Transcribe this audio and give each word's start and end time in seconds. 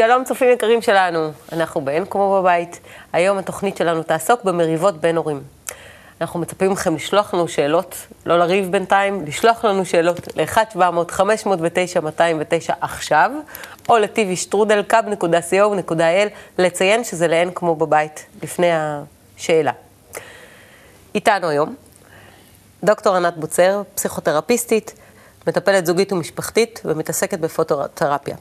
שלום 0.00 0.24
צופים 0.24 0.50
יקרים 0.50 0.82
שלנו, 0.82 1.30
אנחנו 1.52 1.80
באין 1.80 2.04
כמו 2.10 2.40
בבית. 2.40 2.80
היום 3.12 3.38
התוכנית 3.38 3.76
שלנו 3.76 4.02
תעסוק 4.02 4.44
במריבות 4.44 5.00
בין 5.00 5.16
הורים. 5.16 5.42
אנחנו 6.20 6.40
מצפים 6.40 6.70
מכם 6.70 6.94
לשלוח 6.94 7.34
לנו 7.34 7.48
שאלות, 7.48 7.96
לא 8.26 8.38
לריב 8.38 8.72
בינתיים, 8.72 9.24
לשלוח 9.26 9.64
לנו 9.64 9.84
שאלות 9.84 10.28
ל-1-700-509-209 10.36 12.72
עכשיו, 12.80 13.30
או 13.88 13.96
קאב.co.il, 14.88 16.28
לציין 16.58 17.04
שזה 17.04 17.28
לאין 17.28 17.50
כמו 17.54 17.76
בבית, 17.76 18.26
לפני 18.42 18.70
השאלה. 18.72 19.72
איתנו 21.14 21.48
היום 21.48 21.74
דוקטור 22.84 23.16
ענת 23.16 23.36
בוצר, 23.36 23.82
פסיכותרפיסטית, 23.94 24.94
מטפלת 25.46 25.86
זוגית 25.86 26.12
ומשפחתית 26.12 26.80
ומתעסקת 26.84 27.38
בפוטותרפיה. 27.38 28.36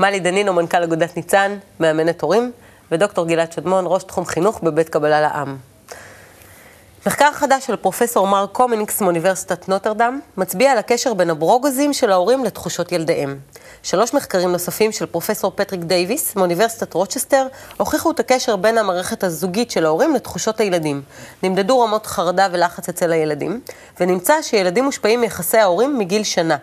מלי 0.00 0.20
דנינו, 0.20 0.52
מנכ"ל 0.52 0.82
אגודת 0.82 1.16
ניצן, 1.16 1.58
מאמנת 1.80 2.22
הורים, 2.22 2.52
ודוקטור 2.92 3.26
גלעד 3.26 3.52
שדמון, 3.52 3.84
ראש 3.86 4.02
תחום 4.02 4.24
חינוך 4.24 4.60
בבית 4.62 4.88
קבלה 4.88 5.20
לעם. 5.20 5.56
מחקר 7.06 7.32
חדש 7.32 7.66
של 7.66 7.76
פרופסור 7.76 8.26
מר 8.26 8.46
קומיניקס 8.52 9.00
מאוניברסיטת 9.00 9.68
נוטרדם 9.68 10.20
מצביע 10.36 10.72
על 10.72 10.78
הקשר 10.78 11.14
בין 11.14 11.30
הברוגזים 11.30 11.92
של 11.92 12.12
ההורים 12.12 12.44
לתחושות 12.44 12.92
ילדיהם. 12.92 13.38
שלוש 13.82 14.14
מחקרים 14.14 14.52
נוספים 14.52 14.92
של 14.92 15.06
פרופסור 15.06 15.52
פטריק 15.54 15.80
דייוויס 15.80 16.36
מאוניברסיטת 16.36 16.94
רוצ'סטר 16.94 17.46
הוכיחו 17.76 18.10
את 18.10 18.20
הקשר 18.20 18.56
בין 18.56 18.78
המערכת 18.78 19.24
הזוגית 19.24 19.70
של 19.70 19.86
ההורים 19.86 20.14
לתחושות 20.14 20.60
הילדים. 20.60 21.02
נמדדו 21.42 21.80
רמות 21.80 22.06
חרדה 22.06 22.48
ולחץ 22.52 22.88
אצל 22.88 23.12
הילדים, 23.12 23.60
ונמצא 24.00 24.42
שילדים 24.42 24.84
מושפעים 24.84 25.20
מיחסי 25.20 25.58
ההורים 25.58 25.98
מגיל 25.98 26.24
שנה. 26.24 26.56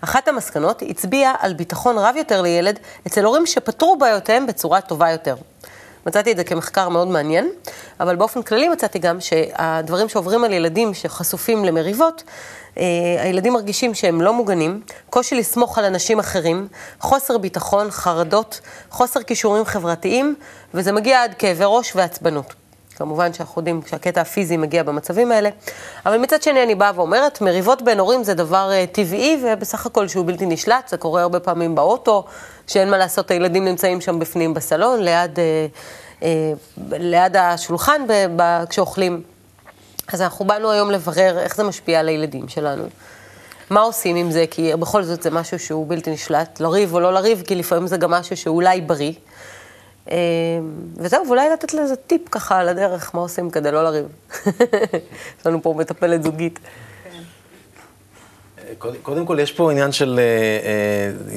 אחת 0.00 0.28
המסקנות 0.28 0.82
הצביעה 0.88 1.34
על 1.38 1.52
ביטחון 1.52 1.98
רב 1.98 2.14
יותר 2.16 2.42
לילד 2.42 2.78
אצל 3.06 3.24
הורים 3.24 3.46
שפתרו 3.46 3.96
בעיותיהם 3.98 4.46
בצורה 4.46 4.80
טובה 4.80 5.10
יותר. 5.10 5.36
מצאתי 6.06 6.32
את 6.32 6.36
זה 6.36 6.44
כמחקר 6.44 6.88
מאוד 6.88 7.08
מעניין, 7.08 7.50
אבל 8.00 8.16
באופן 8.16 8.42
כללי 8.42 8.68
מצאתי 8.68 8.98
גם 8.98 9.20
שהדברים 9.20 10.08
שעוברים 10.08 10.44
על 10.44 10.52
ילדים 10.52 10.94
שחשופים 10.94 11.64
למריבות, 11.64 12.22
אה, 12.78 12.84
הילדים 13.18 13.52
מרגישים 13.52 13.94
שהם 13.94 14.20
לא 14.20 14.32
מוגנים, 14.32 14.80
קושי 15.10 15.34
לסמוך 15.34 15.78
על 15.78 15.84
אנשים 15.84 16.18
אחרים, 16.18 16.68
חוסר 17.00 17.38
ביטחון, 17.38 17.90
חרדות, 17.90 18.60
חוסר 18.90 19.22
כישורים 19.22 19.64
חברתיים, 19.64 20.34
וזה 20.74 20.92
מגיע 20.92 21.22
עד 21.22 21.34
כאבי 21.34 21.64
ראש 21.66 21.96
ועצבנות. 21.96 22.65
כמובן 22.96 23.32
שאנחנו 23.32 23.60
יודעים 23.60 23.80
שהקטע 23.86 24.20
הפיזי 24.20 24.56
מגיע 24.56 24.82
במצבים 24.82 25.32
האלה, 25.32 25.50
אבל 26.06 26.18
מצד 26.18 26.42
שני 26.42 26.62
אני 26.62 26.74
באה 26.74 26.90
ואומרת, 26.94 27.40
מריבות 27.40 27.82
בין 27.82 27.98
הורים 27.98 28.24
זה 28.24 28.34
דבר 28.34 28.70
uh, 28.70 28.94
טבעי 28.94 29.42
ובסך 29.44 29.86
הכל 29.86 30.08
שהוא 30.08 30.26
בלתי 30.26 30.46
נשלט, 30.46 30.88
זה 30.88 30.96
קורה 30.96 31.22
הרבה 31.22 31.40
פעמים 31.40 31.74
באוטו, 31.74 32.24
שאין 32.66 32.90
מה 32.90 32.98
לעשות, 32.98 33.30
הילדים 33.30 33.64
נמצאים 33.64 34.00
שם 34.00 34.18
בפנים 34.18 34.54
בסלון, 34.54 35.02
ליד, 35.02 35.36
uh, 35.36 36.20
uh, 36.20 36.24
ליד 36.92 37.36
השולחן 37.36 38.02
כשאוכלים. 38.68 39.22
אז 40.12 40.22
אנחנו 40.22 40.44
באנו 40.44 40.70
היום 40.70 40.90
לברר 40.90 41.38
איך 41.38 41.56
זה 41.56 41.64
משפיע 41.64 42.00
על 42.00 42.08
הילדים 42.08 42.48
שלנו. 42.48 42.84
מה 43.70 43.80
עושים 43.80 44.16
עם 44.16 44.30
זה? 44.30 44.44
כי 44.50 44.76
בכל 44.76 45.02
זאת 45.02 45.22
זה 45.22 45.30
משהו 45.30 45.58
שהוא 45.58 45.86
בלתי 45.88 46.10
נשלט, 46.10 46.60
לריב 46.60 46.94
או 46.94 47.00
לא 47.00 47.12
לריב, 47.12 47.42
כי 47.46 47.54
לפעמים 47.54 47.86
זה 47.86 47.96
גם 47.96 48.10
משהו 48.10 48.36
שאולי 48.36 48.80
בריא. 48.80 49.12
וזהו, 50.96 51.26
ואולי 51.26 51.48
לתת 51.50 51.74
לזה 51.74 51.96
טיפ 51.96 52.28
ככה 52.30 52.58
על 52.58 52.68
הדרך, 52.68 53.14
מה 53.14 53.20
עושים 53.20 53.50
כדי 53.50 53.70
לא 53.70 53.84
לריב. 53.84 54.06
יש 55.40 55.46
לנו 55.46 55.62
פה 55.62 55.74
מטפלת 55.78 56.22
זוגית. 56.22 56.58
קודם 59.02 59.26
כל, 59.26 59.38
יש 59.40 59.52
פה 59.52 59.70
עניין 59.70 59.92
של 59.92 60.18
אה, 60.18 60.24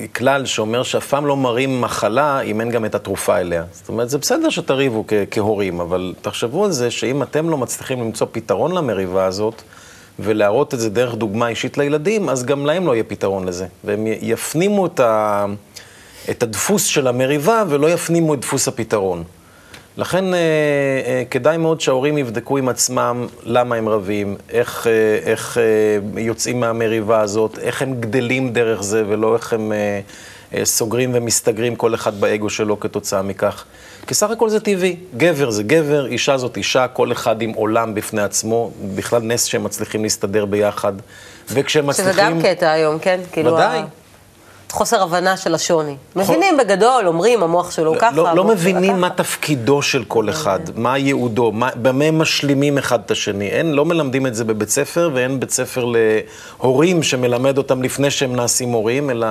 אה, 0.01 0.07
כלל 0.07 0.45
שאומר 0.45 0.83
שאף 0.83 1.07
פעם 1.07 1.25
לא 1.25 1.37
מרים 1.37 1.81
מחלה 1.81 2.41
אם 2.41 2.61
אין 2.61 2.69
גם 2.69 2.85
את 2.85 2.95
התרופה 2.95 3.37
אליה. 3.37 3.63
זאת 3.71 3.89
אומרת, 3.89 4.09
זה 4.09 4.17
בסדר 4.17 4.49
שתריבו 4.49 5.03
כ- 5.07 5.13
כהורים, 5.31 5.79
אבל 5.79 6.13
תחשבו 6.21 6.65
על 6.65 6.71
זה 6.71 6.91
שאם 6.91 7.23
אתם 7.23 7.49
לא 7.49 7.57
מצליחים 7.57 7.99
למצוא 7.99 8.27
פתרון 8.31 8.71
למריבה 8.71 9.25
הזאת, 9.25 9.61
ולהראות 10.19 10.73
את 10.73 10.79
זה 10.79 10.89
דרך 10.89 11.15
דוגמה 11.15 11.47
אישית 11.47 11.77
לילדים, 11.77 12.29
אז 12.29 12.45
גם 12.45 12.65
להם 12.65 12.87
לא 12.87 12.93
יהיה 12.93 13.03
פתרון 13.03 13.47
לזה. 13.47 13.65
והם 13.83 14.07
יפנימו 14.07 14.85
את 14.85 14.99
ה... 14.99 15.45
את 16.29 16.43
הדפוס 16.43 16.85
של 16.85 17.07
המריבה 17.07 17.63
ולא 17.69 17.87
יפנימו 17.87 18.33
את 18.33 18.39
דפוס 18.39 18.67
הפתרון. 18.67 19.23
לכן 19.97 20.33
אה, 20.33 20.39
אה, 21.05 21.23
כדאי 21.31 21.57
מאוד 21.57 21.81
שההורים 21.81 22.17
יבדקו 22.17 22.57
עם 22.57 22.69
עצמם 22.69 23.27
למה 23.43 23.75
הם 23.75 23.89
רבים, 23.89 24.35
איך, 24.49 24.87
אה, 24.87 24.91
איך 25.31 25.57
אה, 25.57 26.21
יוצאים 26.21 26.59
מהמריבה 26.59 27.19
הזאת, 27.21 27.59
איך 27.59 27.81
הם 27.81 28.01
גדלים 28.01 28.53
דרך 28.53 28.83
זה 28.83 29.03
ולא 29.07 29.35
איך 29.35 29.53
הם 29.53 29.71
אה, 29.71 29.99
אה, 30.53 30.65
סוגרים 30.65 31.11
ומסתגרים 31.13 31.75
כל 31.75 31.95
אחד 31.95 32.19
באגו 32.21 32.49
שלו 32.49 32.79
כתוצאה 32.79 33.21
מכך. 33.21 33.63
כי 34.07 34.13
סך 34.13 34.29
הכל 34.29 34.49
זה 34.49 34.59
טבעי, 34.59 34.95
גבר 35.17 35.49
זה 35.49 35.63
גבר, 35.63 36.05
אישה 36.05 36.37
זאת 36.37 36.57
אישה, 36.57 36.87
כל 36.87 37.11
אחד 37.11 37.41
עם 37.41 37.51
עולם 37.51 37.93
בפני 37.93 38.21
עצמו, 38.21 38.71
בכלל 38.95 39.21
נס 39.21 39.43
שהם 39.45 39.63
מצליחים 39.63 40.03
להסתדר 40.03 40.45
ביחד. 40.45 40.93
וכשהם 41.51 41.87
מצליחים... 41.87 42.13
שזה 42.13 42.21
גם 42.21 42.41
קטע 42.41 42.71
היום, 42.71 42.99
כן? 42.99 43.19
כאילו 43.31 43.53
ודאי. 43.53 43.79
ה- 43.79 43.98
חוסר 44.71 45.03
הבנה 45.03 45.37
של 45.37 45.55
השוני. 45.55 45.95
מבינים 46.15 46.57
בגדול, 46.57 47.07
אומרים, 47.07 47.43
המוח 47.43 47.71
שלו 47.71 47.93
ככה. 47.99 48.15
לא, 48.15 48.23
לא 48.23 48.29
המוח 48.41 48.45
מבינים 48.53 49.01
מה 49.01 49.09
ככה. 49.09 49.17
תפקידו 49.23 49.81
של 49.81 50.03
כל 50.03 50.29
אחד, 50.29 50.59
מה 50.75 50.97
ייעודו, 50.97 51.51
מה- 51.51 51.69
במה 51.81 52.05
הם 52.05 52.19
משלימים 52.19 52.77
אחד 52.77 52.99
את 53.05 53.11
השני. 53.11 53.47
אין, 53.47 53.71
לא 53.71 53.85
מלמדים 53.85 54.27
את 54.27 54.35
זה 54.35 54.43
בבית 54.43 54.69
ספר, 54.69 55.09
ואין 55.13 55.39
בית 55.39 55.51
ספר 55.51 55.85
להורים 56.59 57.03
שמלמד 57.03 57.57
אותם 57.57 57.83
לפני 57.83 58.11
שהם 58.11 58.35
נעשים 58.35 58.69
הורים, 58.69 59.09
אלא... 59.09 59.27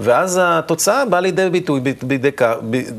ואז 0.00 0.40
התוצאה 0.42 1.04
באה 1.04 1.20
לידי 1.20 1.50
ביטוי 1.50 1.80
בידי 2.02 2.30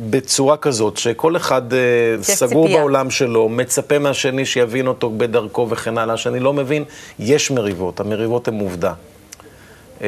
בצורה 0.10 0.58
כזאת, 0.58 0.98
שכל 0.98 1.36
אחד 1.38 1.74
אה, 1.74 1.78
סגור 2.22 2.64
ציפייה. 2.64 2.80
בעולם 2.80 3.10
שלו, 3.10 3.50
מצפה 3.50 4.00
מהשני 4.00 4.46
שיבין 4.46 4.88
אותו 4.88 5.10
בדרכו 5.18 5.68
וכן 5.70 5.98
הלאה, 5.98 6.18
שאני 6.18 6.40
לא 6.40 6.54
מבין, 6.54 6.84
יש 7.20 7.52
מריבות, 7.52 8.00
המריבות 8.00 8.48
הן 8.48 8.60
עובדה. 8.60 8.94
Uh, 10.00 10.02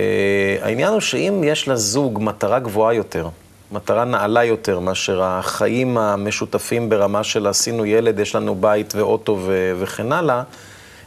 העניין 0.62 0.94
הוא 0.94 1.00
שאם 1.00 1.42
יש 1.44 1.68
לזוג 1.68 2.20
מטרה 2.22 2.60
גבוהה 2.60 2.94
יותר, 2.94 3.30
מטרה 3.72 4.06
נעלה 4.06 4.44
יותר 4.44 4.80
מאשר 4.80 5.24
החיים 5.24 5.98
המשותפים 5.98 6.90
ברמה 6.90 7.24
של 7.24 7.48
עשינו 7.48 7.86
ילד, 7.86 8.20
יש 8.20 8.36
לנו 8.36 8.56
בית 8.56 8.96
ואוטו 8.96 9.40
ו- 9.42 9.74
וכן 9.80 10.12
הלאה, 10.12 10.44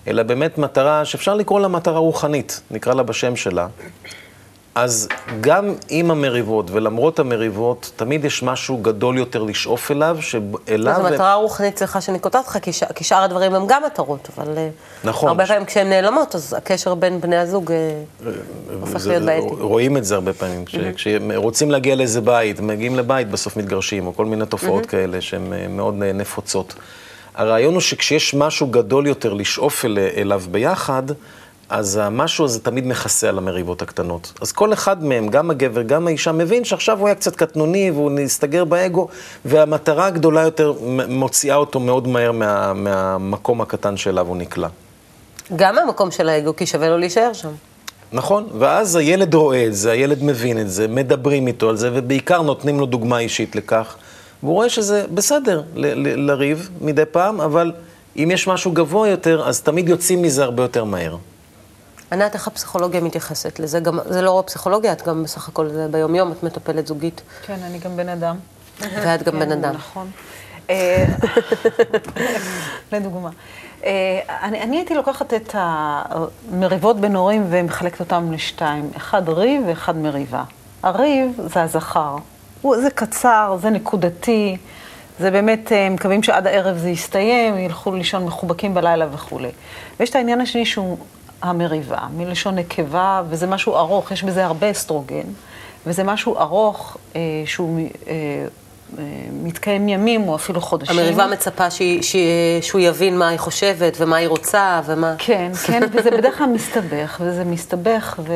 אלא 0.09 0.22
באמת 0.22 0.59
מטרה 0.59 1.05
שאפשר 1.05 1.34
לקרוא 1.34 1.61
לה 1.61 1.69
מטרה 1.69 1.99
רוחנית, 1.99 2.61
נקרא 2.71 2.95
לה 2.95 3.03
בשם 3.03 3.37
שלה. 3.37 3.67
אז 4.75 5.09
גם 5.41 5.65
עם 5.89 6.11
המריבות 6.11 6.71
ולמרות 6.71 7.19
המריבות, 7.19 7.93
תמיד 7.97 8.25
יש 8.25 8.43
משהו 8.43 8.77
גדול 8.77 9.19
יותר 9.19 9.43
לשאוף 9.43 9.91
אליו, 9.91 10.19
שאליו... 10.21 10.95
זו 10.97 11.03
מטרה 11.03 11.35
רוחנית, 11.35 11.79
סליחה 11.79 12.01
שאני 12.01 12.19
קוטעת 12.19 12.45
אותך, 12.45 12.59
כי 12.95 13.05
שאר 13.05 13.23
הדברים 13.23 13.55
הם 13.55 13.67
גם 13.67 13.83
מטרות, 13.87 14.29
אבל... 14.39 14.59
אה, 14.59 14.69
נכון. 15.05 15.29
הרבה 15.29 15.47
פעמים 15.47 15.65
כשהן 15.65 15.89
נעלמות, 15.89 16.34
אז 16.34 16.55
הקשר 16.59 16.95
בין 16.95 17.21
בני 17.21 17.37
הזוג 17.37 17.73
אה, 17.73 18.01
הופך 18.81 18.97
זה- 18.99 19.11
להיות 19.11 19.23
בעייתי. 19.23 19.47
רואים 19.61 19.97
את 19.97 20.05
זה 20.05 20.15
הרבה 20.15 20.33
פעמים. 20.33 20.65
כש- 20.65 20.77
כשרוצים 20.97 21.71
להגיע 21.71 21.95
לאיזה 21.95 22.21
בית, 22.21 22.61
מגיעים 22.61 22.97
לבית, 22.97 23.31
בסוף 23.31 23.57
מתגרשים, 23.57 24.07
או 24.07 24.17
כל 24.17 24.25
מיני 24.27 24.47
תופעות 24.47 24.87
כאלה 24.87 25.21
שהן 25.21 25.53
אה, 25.53 25.69
מאוד 25.69 26.03
אה, 26.03 26.13
נפוצות. 26.13 26.75
הרעיון 27.34 27.75
הוא 27.75 27.81
שכשיש 27.81 28.34
משהו 28.34 28.67
גדול 28.67 29.07
יותר 29.07 29.33
לשאוף 29.33 29.84
אל- 29.84 29.99
אליו 30.17 30.43
ביחד, 30.51 31.03
אז 31.69 31.97
המשהו 31.97 32.45
הזה 32.45 32.61
תמיד 32.61 32.87
מכסה 32.87 33.29
על 33.29 33.39
המריבות 33.39 33.83
הקטנות. 33.83 34.33
אז 34.41 34.53
כל 34.53 34.73
אחד 34.73 35.05
מהם, 35.05 35.29
גם 35.29 35.51
הגבר, 35.51 35.83
גם 35.83 36.07
האישה, 36.07 36.33
מבין 36.33 36.65
שעכשיו 36.65 36.99
הוא 36.99 37.09
היה 37.09 37.15
קצת 37.15 37.37
קטנוני 37.37 37.91
והוא 37.91 38.11
נסתגר 38.11 38.65
באגו, 38.65 39.09
והמטרה 39.45 40.07
הגדולה 40.07 40.43
יותר 40.43 40.73
מוציאה 41.09 41.57
אותו 41.57 41.81
מאוד 41.81 42.09
מהר 42.09 42.33
מה, 42.33 42.72
מהמקום 42.72 43.61
הקטן 43.61 43.97
שאליו 43.97 44.27
הוא 44.27 44.37
נקלע. 44.37 44.69
גם 45.57 45.75
מהמקום 45.75 46.11
של 46.11 46.28
האגו, 46.28 46.57
כי 46.57 46.66
שווה 46.66 46.89
לו 46.89 46.99
להישאר 46.99 47.33
שם. 47.33 47.51
נכון, 48.13 48.49
ואז 48.59 48.97
הילד 48.97 49.34
רואה 49.34 49.67
את 49.67 49.75
זה, 49.75 49.91
הילד 49.91 50.22
מבין 50.22 50.60
את 50.60 50.71
זה, 50.71 50.89
מדברים 50.89 51.47
איתו 51.47 51.69
על 51.69 51.77
זה, 51.77 51.91
ובעיקר 51.93 52.43
נותנים 52.43 52.81
לו 52.81 52.87
דוגמה 52.87 53.19
אישית 53.19 53.57
לכך, 53.57 53.97
והוא 54.43 54.55
רואה 54.55 54.69
שזה 54.69 55.05
בסדר 55.15 55.63
לריב 56.17 56.71
מדי 56.81 57.05
פעם, 57.10 57.41
אבל 57.41 57.72
אם 58.17 58.31
יש 58.33 58.47
משהו 58.47 58.72
גבוה 58.72 59.09
יותר, 59.09 59.43
אז 59.47 59.60
תמיד 59.60 59.89
יוצאים 59.89 60.22
מזה 60.22 60.45
הרבה 60.45 60.63
יותר 60.63 60.84
מהר. 60.84 61.17
ענת, 62.12 62.34
איך 62.34 62.47
הפסיכולוגיה 62.47 63.01
מתייחסת 63.01 63.59
לזה? 63.59 63.80
גם, 63.80 63.98
זה 64.04 64.22
לא 64.22 64.30
רק 64.30 64.47
פסיכולוגיה, 64.47 64.92
את 64.92 65.03
גם 65.03 65.22
בסך 65.22 65.48
הכל, 65.48 65.68
זה 65.68 65.89
ביום-יום, 65.91 66.33
את 66.33 66.42
מטפלת 66.42 66.86
זוגית, 66.86 67.22
כן, 67.47 67.59
אני 67.62 67.78
גם 67.78 67.97
בן 67.97 68.09
אדם. 68.09 68.36
ואת 68.80 69.22
גם 69.22 69.39
בן 69.39 69.45
כן, 69.47 69.53
אדם. 69.53 69.74
נכון. 69.74 70.10
אה, 70.71 71.04
לדוגמה. 72.92 73.30
אה, 73.84 74.21
אני, 74.42 74.62
אני 74.62 74.77
הייתי 74.77 74.95
לוקחת 74.95 75.34
את 75.34 75.54
המריבות 75.59 77.01
בין 77.01 77.16
הורים 77.16 77.47
ומחלקת 77.51 78.01
אותם 78.01 78.33
לשתיים. 78.33 78.91
אחד 78.97 79.28
ריב 79.28 79.62
ואחד 79.66 79.97
מריבה. 79.97 80.45
הריב 80.83 81.41
זה 81.54 81.62
הזכר. 81.62 82.16
הוא, 82.62 82.77
זה 82.77 82.91
קצר, 82.91 83.57
זה 83.60 83.71
נקודתי, 83.71 84.57
זה 85.18 85.30
באמת, 85.30 85.72
אה, 85.72 85.91
מקווים 85.91 86.22
שעד 86.22 86.47
הערב 86.47 86.77
זה 86.77 86.91
יסתיים, 86.91 87.59
ילכו 87.59 87.95
לישון 87.95 88.24
מחובקים 88.24 88.74
בלילה 88.74 89.07
וכולי. 89.12 89.50
ויש 90.00 90.10
את 90.10 90.16
העניין 90.16 90.41
השני 90.41 90.66
שהוא 90.66 90.98
המריבה, 91.45 91.99
מלשון 92.17 92.55
נקבה, 92.55 93.23
וזה 93.29 93.47
משהו 93.47 93.77
ארוך, 93.77 94.11
יש 94.11 94.25
בזה 94.25 94.45
הרבה 94.45 94.71
אסטרוגן. 94.71 95.27
וזה 95.87 96.05
משהו 96.05 96.39
ארוך, 96.39 96.97
אה, 97.17 97.21
שהוא 97.47 97.79
אה, 98.07 98.13
אה, 98.99 99.05
מתקיים 99.43 99.89
ימים 99.89 100.29
או 100.29 100.37
אפילו 100.37 100.61
חודשים. 100.61 100.99
המריבה 100.99 101.27
מצפה 101.27 101.71
שהיא, 101.71 102.03
שהיא, 102.03 102.63
שהוא 102.63 102.81
יבין 102.81 103.19
מה 103.19 103.29
היא 103.29 103.39
חושבת 103.39 103.97
ומה 104.01 104.17
היא 104.17 104.29
רוצה 104.29 104.81
ומה... 104.85 105.15
כן, 105.19 105.53
כן, 105.67 105.83
וזה 105.93 106.11
בדרך 106.11 106.39
כלל 106.39 106.47
מסתבך, 106.47 107.21
וזה 107.21 107.45
מסתבך, 107.45 108.19
ו... 108.19 108.33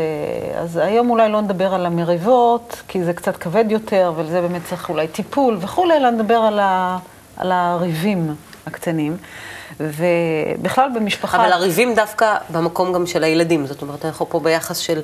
אז 0.57 0.77
היום 0.77 1.11
אולי 1.11 1.29
לא 1.29 1.41
נדבר 1.41 1.75
על 1.75 1.87
המריבות, 1.87 2.83
כי 2.89 3.05
זה 3.05 3.13
קצת 3.13 3.37
כבד 3.37 3.65
יותר, 3.69 4.13
ולזה 4.17 4.41
באמת 4.41 4.63
צריך 4.65 4.89
אולי 4.89 5.09
טיפול 5.09 5.57
וכולי, 5.61 5.97
אלא 5.97 6.11
נדבר 6.11 6.35
על, 6.35 6.59
ה... 6.59 6.99
על 7.37 7.53
הריבים 7.53 8.35
הקטנים. 8.67 9.17
ובכלל 9.81 10.91
במשפחה... 10.95 11.37
אבל 11.37 11.53
הריבים 11.53 11.95
דווקא 11.95 12.37
במקום 12.53 12.93
גם 12.93 13.07
של 13.07 13.25
הילדים, 13.25 13.67
זאת 13.67 13.83
אומרת, 13.83 14.05
אנחנו 14.05 14.29
פה 14.29 14.41
ביחס 14.41 14.79
של 14.79 15.01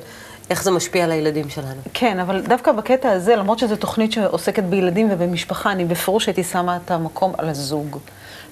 איך 0.49 0.63
זה 0.63 0.71
משפיע 0.71 1.03
על 1.03 1.11
הילדים 1.11 1.49
שלנו. 1.49 1.81
כן, 1.93 2.19
אבל 2.19 2.41
דווקא 2.41 2.71
בקטע 2.71 3.11
הזה, 3.11 3.35
למרות 3.35 3.59
שזו 3.59 3.75
תוכנית 3.75 4.11
שעוסקת 4.11 4.63
בילדים 4.63 5.07
ובמשפחה, 5.11 5.71
אני 5.71 5.85
בפירוש 5.85 6.25
הייתי 6.25 6.43
שמה 6.43 6.77
את 6.85 6.91
המקום 6.91 7.33
על 7.37 7.49
הזוג. 7.49 7.97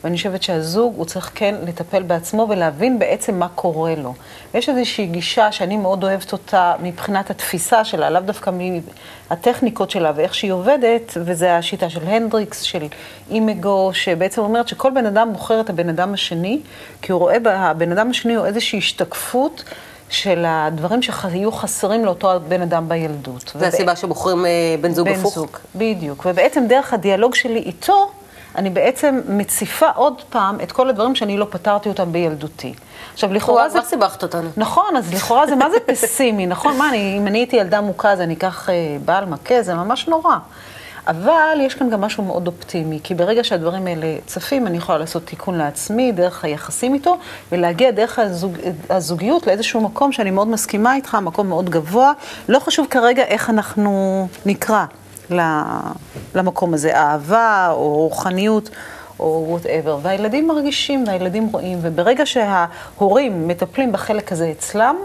ואני 0.04 0.18
חושבת 0.18 0.44
שהזוג, 0.44 0.94
הוא 0.98 1.06
צריך 1.06 1.32
כן 1.36 1.56
לטפל 1.68 2.04
בעצמו 2.04 2.48
ולהבין 2.50 3.00
בעצם 3.00 3.40
מה 3.40 3.48
קורה 3.56 3.96
לו. 3.96 4.14
ויש 4.54 4.70
איזושהי 4.70 5.06
גישה 5.06 5.52
שאני 5.52 5.78
מאוד 5.78 6.04
אוהבת 6.04 6.32
אותה 6.32 6.74
מבחינת 6.84 7.30
התפיסה 7.30 7.86
שלה, 7.86 8.10
לאו 8.10 8.22
דווקא 8.22 8.52
מהטכניקות 9.30 9.92
שלה 9.92 10.12
ואיך 10.16 10.36
שהיא 10.36 10.52
עובדת, 10.52 11.14
וזה 11.16 11.58
השיטה 11.58 11.90
של 11.90 12.04
הנדריקס, 12.04 12.62
של 12.62 12.88
אימגו, 13.30 13.92
שבעצם 13.94 14.42
אומרת 14.42 14.68
שכל 14.68 14.92
בן 14.92 15.06
אדם 15.06 15.30
בוחר 15.34 15.62
את 15.62 15.70
הבן 15.70 15.90
אדם 15.90 16.14
השני, 16.14 16.60
כי 17.02 17.12
הוא 17.12 17.20
רואה 17.20 17.38
בבן 17.40 17.92
אדם 17.92 18.10
השני 18.10 18.36
הוא 18.36 18.46
איזושהי 18.46 18.80
השתקפות. 18.80 19.64
של 20.10 20.46
הדברים 20.48 21.02
שהיו 21.02 21.52
חסרים 21.52 22.06
לאותו 22.06 22.30
בן 22.48 22.62
אדם 22.62 22.90
בילדות. 22.90 23.52
זה 23.60 23.68
הסיבה 23.68 23.96
שבוחרים 23.96 24.46
אה, 24.46 24.76
בן 24.82 24.94
זוג 24.94 25.08
הפוך? 25.08 25.38
בן 25.38 25.42
זוג, 25.42 25.58
בדיוק. 25.76 26.26
ובעצם 26.26 26.66
דרך 26.68 26.94
הדיאלוג 26.94 27.36
שלי 27.36 27.60
איתו, 27.60 28.12
אני 28.56 28.70
בעצם 28.70 29.20
מציפה 29.28 29.90
עוד 29.96 30.22
פעם 30.30 30.58
את 30.64 30.72
כל 30.72 30.90
הדברים 30.90 31.16
שאני 31.16 31.38
לא 31.38 31.48
פתרתי 31.50 31.90
אותם 31.90 32.12
בילדותי. 32.12 32.74
עכשיו, 33.14 33.34
לכאורה 33.34 33.70
זה... 33.70 33.80
כבר 33.80 33.88
סיבכת 33.90 34.24
אותנו. 34.24 34.50
נכון, 34.58 34.98
אז 34.98 35.14
לכאורה 35.14 35.48
זה 35.48 35.56
מה 35.56 35.70
זה 35.70 35.78
פסימי, 35.86 36.46
נכון? 36.46 36.78
מה, 36.78 36.90
אני, 36.90 37.18
אם 37.18 37.28
אני 37.28 37.40
הייתי 37.40 37.56
ילדה 37.56 37.82
מוכה, 37.82 38.12
אז 38.12 38.22
אני 38.22 38.34
אקח 38.34 38.70
אה, 38.70 38.98
בעל 39.06 39.26
מכה, 39.26 39.62
זה 39.62 39.74
ממש 39.74 40.08
נורא. 40.08 40.36
אבל 41.08 41.58
יש 41.62 41.76
כאן 41.76 41.90
גם 41.90 42.02
משהו 42.02 42.24
מאוד 42.24 42.48
אופטימי, 42.48 43.00
כי 43.04 43.16
ברגע 43.16 43.44
שהדברים 43.44 43.88
האלה 43.88 44.18
צפים, 44.26 44.68
אני 44.68 44.78
יכולה 44.78 44.98
לעשות 44.98 45.26
תיקון 45.26 45.58
לעצמי, 45.58 46.12
דרך 46.12 46.46
היחסים 46.46 46.94
איתו, 46.94 47.18
ולהגיע 47.52 47.92
דרך 47.92 48.20
הזוג, 48.20 48.58
הזוגיות 48.90 49.48
לאיזשהו 49.48 49.82
מקום 49.82 50.12
שאני 50.12 50.32
מאוד 50.32 50.48
מסכימה 50.48 50.96
איתך, 50.96 51.18
מקום 51.22 51.48
מאוד 51.48 51.70
גבוה. 51.70 52.12
לא 52.50 52.60
חשוב 52.60 52.88
כרגע 52.90 53.24
איך 53.24 53.50
אנחנו 53.50 54.28
נקרא 54.46 54.86
למקום 56.36 56.74
הזה, 56.74 56.96
אהבה 56.96 57.68
או 57.72 57.94
רוחניות. 57.98 58.70
או 59.20 59.46
וואטאבר, 59.48 60.00
והילדים 60.02 60.48
מרגישים 60.48 61.04
והילדים 61.08 61.48
רואים, 61.48 61.80
וברגע 61.82 62.26
שההורים 62.26 63.48
מטפלים 63.48 63.92
בחלק 63.92 64.32
הזה 64.32 64.52
אצלם, 64.52 64.96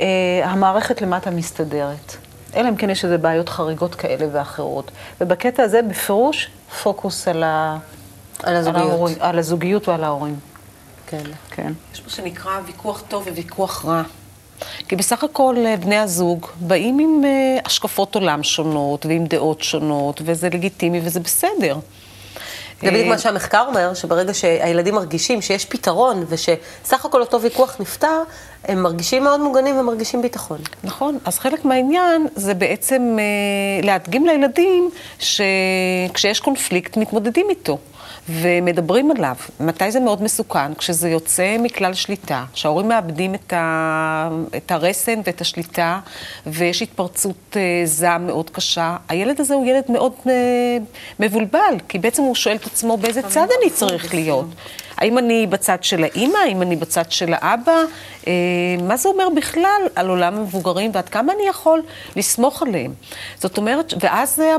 אה, 0.00 0.06
המערכת 0.44 1.02
למטה 1.02 1.30
מסתדרת. 1.30 2.16
אלא 2.56 2.68
אם 2.68 2.76
כן 2.76 2.90
יש 2.90 3.04
איזה 3.04 3.18
בעיות 3.18 3.48
חריגות 3.48 3.94
כאלה 3.94 4.26
ואחרות. 4.32 4.90
ובקטע 5.20 5.62
הזה 5.62 5.82
בפירוש 5.82 6.50
פוקוס 6.82 7.28
על, 7.28 7.42
ה... 7.42 7.78
על, 8.42 8.56
הזוגיות. 8.56 8.84
על, 8.84 8.90
ההורים, 8.90 9.16
על 9.20 9.38
הזוגיות 9.38 9.88
ועל 9.88 10.04
ההורים. 10.04 10.36
כן. 11.06 11.22
כן. 11.50 11.72
יש 11.94 12.02
מה 12.04 12.10
שנקרא 12.10 12.52
ויכוח 12.66 13.02
טוב 13.08 13.26
וויכוח 13.26 13.84
רע. 13.84 14.02
כי 14.88 14.96
בסך 14.96 15.24
הכל 15.24 15.56
אה, 15.66 15.76
בני 15.76 15.98
הזוג 15.98 16.46
באים 16.60 16.98
עם 16.98 17.24
אה, 17.24 17.58
השקפות 17.64 18.14
עולם 18.14 18.42
שונות 18.42 19.06
ועם 19.06 19.26
דעות 19.26 19.62
שונות, 19.62 20.20
וזה 20.24 20.48
לגיטימי 20.48 21.00
וזה 21.04 21.20
בסדר. 21.20 21.76
זה 22.82 22.90
בדיוק 22.90 23.08
מה 23.08 23.18
שהמחקר 23.18 23.64
אומר, 23.68 23.94
שברגע 23.94 24.34
שהילדים 24.34 24.94
מרגישים 24.94 25.42
שיש 25.42 25.64
פתרון 25.64 26.24
ושסך 26.28 27.04
הכל 27.04 27.20
אותו 27.20 27.40
ויכוח 27.40 27.76
נפתר, 27.80 28.22
הם 28.64 28.82
מרגישים 28.82 29.24
מאוד 29.24 29.40
מוגנים 29.40 29.78
ומרגישים 29.78 30.22
ביטחון. 30.22 30.58
נכון, 30.84 31.18
אז 31.24 31.38
חלק 31.38 31.64
מהעניין 31.64 32.26
זה 32.34 32.54
בעצם 32.54 33.16
אה, 33.18 33.86
להדגים 33.86 34.26
לילדים 34.26 34.90
שכשיש 35.18 36.40
קונפליקט 36.40 36.96
מתמודדים 36.96 37.46
איתו. 37.50 37.78
ומדברים 38.30 39.10
עליו. 39.10 39.34
מתי 39.60 39.90
זה 39.90 40.00
מאוד 40.00 40.22
מסוכן? 40.22 40.74
כשזה 40.74 41.08
יוצא 41.08 41.56
מכלל 41.58 41.94
שליטה, 41.94 42.44
שההורים 42.54 42.88
מאבדים 42.88 43.34
את, 43.34 43.52
ה... 43.52 44.28
את 44.56 44.70
הרסן 44.70 45.20
ואת 45.24 45.40
השליטה, 45.40 46.00
ויש 46.46 46.82
התפרצות 46.82 47.56
אה, 47.56 47.82
זעם 47.84 48.26
מאוד 48.26 48.50
קשה. 48.50 48.96
הילד 49.08 49.40
הזה 49.40 49.54
הוא 49.54 49.66
ילד 49.66 49.84
מאוד 49.88 50.12
אה, 50.26 50.32
מבולבל, 51.20 51.74
כי 51.88 51.98
בעצם 51.98 52.22
הוא 52.22 52.34
שואל 52.34 52.56
את 52.56 52.66
עצמו 52.66 52.96
באיזה 52.96 53.22
צד 53.22 53.46
אני 53.60 53.70
צריך 53.70 54.14
להיות. 54.14 54.46
האם 55.00 55.18
אני 55.18 55.46
בצד 55.46 55.78
של 55.82 56.04
האימא, 56.04 56.38
האם 56.38 56.62
אני 56.62 56.76
בצד 56.76 57.04
של 57.08 57.34
האבא? 57.36 57.82
אה, 58.26 58.32
מה 58.82 58.96
זה 58.96 59.08
אומר 59.08 59.28
בכלל 59.36 59.82
על 59.94 60.08
עולם 60.08 60.34
המבוגרים 60.34 60.90
ועד 60.94 61.08
כמה 61.08 61.32
אני 61.32 61.48
יכול 61.48 61.82
לסמוך 62.16 62.62
עליהם? 62.62 62.92
זאת 63.38 63.58
אומרת, 63.58 63.94
ואז 64.00 64.36
זה, 64.36 64.56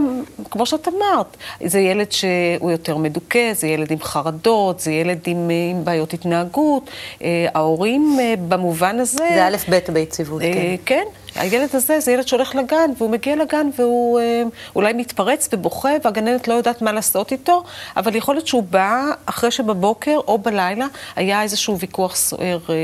כמו 0.51 0.65
שאת 0.65 0.87
אמרת, 0.87 1.37
זה 1.65 1.79
ילד 1.79 2.11
שהוא 2.11 2.71
יותר 2.71 2.97
מדוכא, 2.97 3.53
זה 3.53 3.67
ילד 3.67 3.91
עם 3.91 3.99
חרדות, 4.01 4.79
זה 4.79 4.91
ילד 4.91 5.19
עם, 5.25 5.51
אה, 5.51 5.55
עם 5.71 5.85
בעיות 5.85 6.13
התנהגות. 6.13 6.89
אה, 7.23 7.47
ההורים 7.53 8.19
במובן 8.47 8.99
הזה... 8.99 9.17
זה 9.33 9.47
א' 9.47 9.57
ב' 9.69 9.91
ביציבות, 9.93 10.41
כן. 10.41 10.75
כן. 10.85 11.20
הילד 11.35 11.69
הזה 11.73 11.99
זה 11.99 12.11
ילד 12.11 12.27
שהולך 12.27 12.55
לגן, 12.55 12.91
והוא 12.97 13.09
מגיע 13.09 13.35
לגן 13.35 13.69
והוא 13.77 14.19
אה, 14.19 14.43
אולי 14.75 14.93
מתפרץ 14.93 15.49
ובוכה, 15.53 15.89
והגננת 16.03 16.47
לא 16.47 16.53
יודעת 16.53 16.81
מה 16.81 16.91
לעשות 16.91 17.31
איתו, 17.31 17.63
אבל 17.97 18.15
יכול 18.15 18.35
להיות 18.35 18.47
שהוא 18.47 18.63
בא 18.63 19.11
אחרי 19.25 19.51
שבבוקר 19.51 20.17
או 20.27 20.37
בלילה 20.37 20.85
היה 21.15 21.41
איזשהו 21.41 21.79
ויכוח 21.79 22.15
סוער 22.15 22.59
אה, 22.69 22.75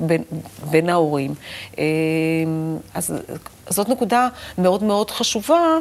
בין, 0.00 0.22
בין 0.70 0.88
ההורים. 0.88 1.34
אה, 1.78 1.84
אז 2.94 3.14
זאת 3.68 3.88
נקודה 3.88 4.28
מאוד 4.58 4.82
מאוד 4.82 5.10
חשובה. 5.10 5.78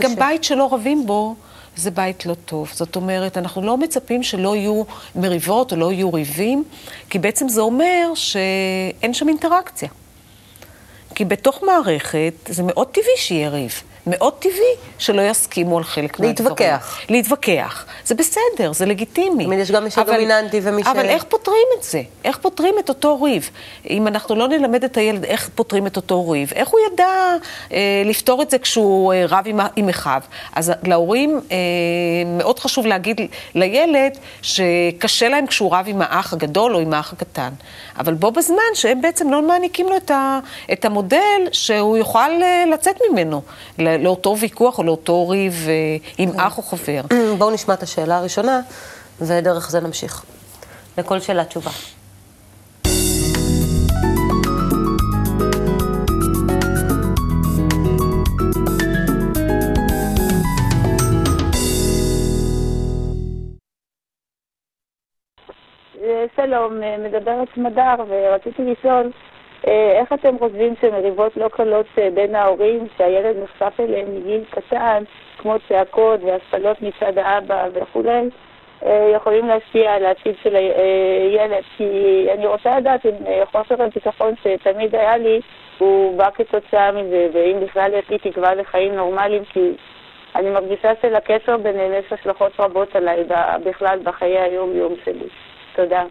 גם 0.00 0.16
בית 0.16 0.44
שלא 0.44 0.74
רבים 0.74 1.06
בו. 1.06 1.34
זה 1.76 1.90
בית 1.90 2.26
לא 2.26 2.34
טוב. 2.34 2.70
זאת 2.72 2.96
אומרת, 2.96 3.38
אנחנו 3.38 3.62
לא 3.62 3.76
מצפים 3.76 4.22
שלא 4.22 4.56
יהיו 4.56 4.82
מריבות 5.16 5.72
או 5.72 5.76
לא 5.76 5.92
יהיו 5.92 6.12
ריבים, 6.12 6.64
כי 7.10 7.18
בעצם 7.18 7.48
זה 7.48 7.60
אומר 7.60 8.12
שאין 8.14 9.14
שם 9.14 9.28
אינטראקציה. 9.28 9.88
כי 11.14 11.24
בתוך 11.24 11.62
מערכת 11.62 12.34
זה 12.48 12.62
מאוד 12.62 12.86
טבעי 12.86 13.16
שיהיה 13.16 13.48
ריב. 13.48 13.82
מאוד 14.06 14.32
טבעי 14.38 14.74
שלא 14.98 15.22
יסכימו 15.22 15.78
על 15.78 15.84
חלק 15.84 16.20
מהדברים. 16.20 16.28
להתווכח. 16.28 17.00
להתווכח. 17.08 17.86
זה 18.04 18.14
בסדר, 18.14 18.72
זה 18.72 18.86
לגיטימי. 18.86 19.44
תמיד 19.44 19.58
יש 19.58 19.70
גם 19.70 19.84
מי 19.84 19.90
שדומיננטי 19.90 20.60
ומי 20.62 20.84
ש... 20.84 20.86
אבל 20.86 21.06
איך 21.06 21.24
פותרים 21.24 21.66
את 21.78 21.82
זה? 21.82 22.02
איך 22.24 22.38
פותרים 22.38 22.74
את 22.78 22.88
אותו 22.88 23.22
ריב? 23.22 23.50
אם 23.90 24.06
אנחנו 24.06 24.34
לא 24.34 24.48
נלמד 24.48 24.84
את 24.84 24.96
הילד 24.96 25.24
איך 25.24 25.50
פותרים 25.54 25.86
את 25.86 25.96
אותו 25.96 26.30
ריב, 26.30 26.52
איך 26.54 26.68
הוא 26.68 26.80
ידע 26.92 27.36
אה, 27.72 28.02
לפתור 28.04 28.42
את 28.42 28.50
זה 28.50 28.58
כשהוא 28.58 29.12
אה, 29.12 29.24
רב 29.28 29.42
עם, 29.46 29.60
עם 29.76 29.88
אחיו? 29.88 30.20
אז 30.52 30.72
להורים 30.82 31.40
אה, 31.50 31.56
מאוד 32.26 32.58
חשוב 32.58 32.86
להגיד 32.86 33.20
לילד 33.54 34.18
שקשה 34.42 35.28
להם 35.28 35.46
כשהוא 35.46 35.74
רב 35.74 35.84
עם 35.88 36.02
האח 36.02 36.32
הגדול 36.32 36.74
או 36.74 36.80
עם 36.80 36.94
האח 36.94 37.12
הקטן. 37.12 37.50
אבל 37.98 38.14
בו 38.14 38.30
בזמן 38.30 38.74
שהם 38.74 39.00
בעצם 39.00 39.30
לא 39.30 39.42
מעניקים 39.42 39.86
לו 39.88 39.96
את, 39.96 40.10
ה, 40.10 40.38
את 40.72 40.84
המודל 40.84 41.48
שהוא 41.52 41.96
יוכל 41.96 42.42
אה, 42.42 42.64
לצאת 42.72 42.96
ממנו. 43.10 43.42
לאותו 43.98 44.36
ויכוח 44.40 44.78
או 44.78 44.84
לאותו 44.84 45.28
ריב 45.28 45.66
אה, 45.68 45.96
עם 46.18 46.32
כן. 46.32 46.40
אח 46.40 46.58
או 46.58 46.62
חבר. 46.62 47.00
בואו 47.38 47.50
נשמע 47.50 47.74
את 47.74 47.82
השאלה 47.82 48.18
הראשונה, 48.18 48.60
ודרך 49.20 49.70
זה 49.70 49.80
נמשיך. 49.80 50.24
לכל 50.98 51.20
שאלה 51.20 51.44
תשובה. 51.44 51.70
אה, 66.02 66.24
שלום, 66.36 66.80
מדברת 66.98 67.48
סמדר, 67.54 67.94
ורציתי 68.08 68.62
לשאול, 68.62 69.06
אה, 69.06 69.33
איך 69.66 70.12
אתם 70.12 70.38
חושבים 70.38 70.74
שמריבות 70.80 71.36
לא 71.36 71.48
קלות 71.48 71.86
אה, 71.98 72.08
בין 72.14 72.34
ההורים, 72.34 72.86
שהילד 72.98 73.36
נחשף 73.42 73.80
אליהם 73.80 74.16
מגיל 74.16 74.40
קטן, 74.50 75.02
כמו 75.38 75.54
צעקות 75.68 76.20
והשפלות 76.22 76.82
מצד 76.82 77.18
האבא 77.18 77.68
וכולי, 77.72 78.28
אה, 78.86 79.10
יכולים 79.14 79.48
להשפיע 79.48 79.94
על 79.94 80.04
העתיד 80.04 80.34
של 80.42 80.56
הילד? 80.56 81.62
כי 81.76 82.26
אני 82.32 82.46
רוצה 82.46 82.78
לדעת 82.78 83.06
אם 83.06 83.12
חוסר 83.52 83.82
הביטחון 83.82 84.34
שתמיד 84.42 84.94
היה 84.94 85.16
לי, 85.16 85.40
הוא 85.78 86.18
בא 86.18 86.30
כתוצאה 86.34 86.92
מזה, 86.92 87.28
ואם 87.32 87.60
בכלל 87.60 87.90
יש 87.94 88.10
לי 88.10 88.18
תקווה 88.18 88.54
לחיים 88.54 88.94
נורמליים, 88.94 89.44
כי 89.44 89.72
אני 90.34 90.50
מרגישה 90.50 90.92
שלקשר 91.02 91.56
ביניהם 91.56 91.92
יש 91.92 92.12
השלכות 92.12 92.52
רבות 92.60 92.96
עליי 92.96 93.24
בכלל 93.64 93.98
בחיי 94.02 94.38
היום-יום 94.38 94.94
שלי. 95.04 95.28
תודה. 95.74 96.04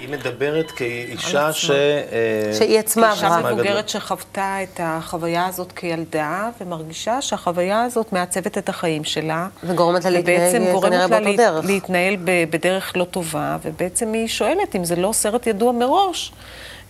היא 0.00 0.08
מדברת 0.08 0.70
כאישה 0.70 1.52
ש... 1.52 1.70
אה, 1.70 2.54
שהיא 2.58 2.78
עצמה 2.78 3.12
אישה 3.12 3.26
עברה. 3.26 3.40
גדלה. 3.40 3.52
מבוגרת 3.52 3.88
שחוותה 3.88 4.62
את 4.62 4.80
החוויה 4.82 5.46
הזאת 5.46 5.72
כילדה, 5.72 6.50
ומרגישה 6.60 7.22
שהחוויה 7.22 7.82
הזאת 7.82 8.12
מעצבת 8.12 8.58
את 8.58 8.68
החיים 8.68 9.04
שלה. 9.04 9.48
וגורמת 9.64 10.04
לה 10.04 10.10
להתנהג, 10.10 10.38
ובעצם 10.38 10.58
כנראה, 10.58 11.08
גורמת 11.08 11.38
לה. 11.38 11.60
להתנהל 11.64 12.16
בדרך 12.50 12.96
לא 12.96 13.04
טובה, 13.04 13.56
ובעצם 13.62 14.12
היא 14.12 14.28
שואלת 14.28 14.76
אם 14.76 14.84
זה 14.84 14.96
לא 14.96 15.12
סרט 15.12 15.46
ידוע 15.46 15.72
מראש. 15.72 16.32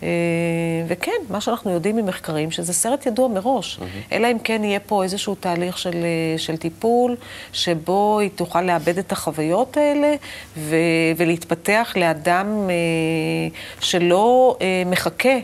אה, 0.02 0.08
וכן, 0.88 1.10
מה 1.30 1.40
שאנחנו 1.40 1.70
יודעים 1.70 1.96
ממחקרים, 1.96 2.50
שזה 2.50 2.72
סרט 2.72 3.06
ידוע 3.06 3.28
מראש. 3.28 3.80
אלא 4.12 4.28
אם 4.32 4.38
כן 4.38 4.64
יהיה 4.64 4.80
פה 4.80 5.02
איזשהו 5.02 5.34
תהליך 5.34 5.78
של, 5.78 5.90
אה, 5.94 6.38
של 6.38 6.56
טיפול, 6.56 7.16
שבו 7.52 8.18
היא 8.18 8.30
תוכל 8.34 8.62
לאבד 8.62 8.98
את 8.98 9.12
החוויות 9.12 9.76
האלה 9.76 10.14
ו, 10.56 10.76
ולהתפתח 11.16 11.92
לאדם 11.96 12.46
אה, 12.70 12.74
שלא 13.80 14.56
מחכה. 14.86 15.38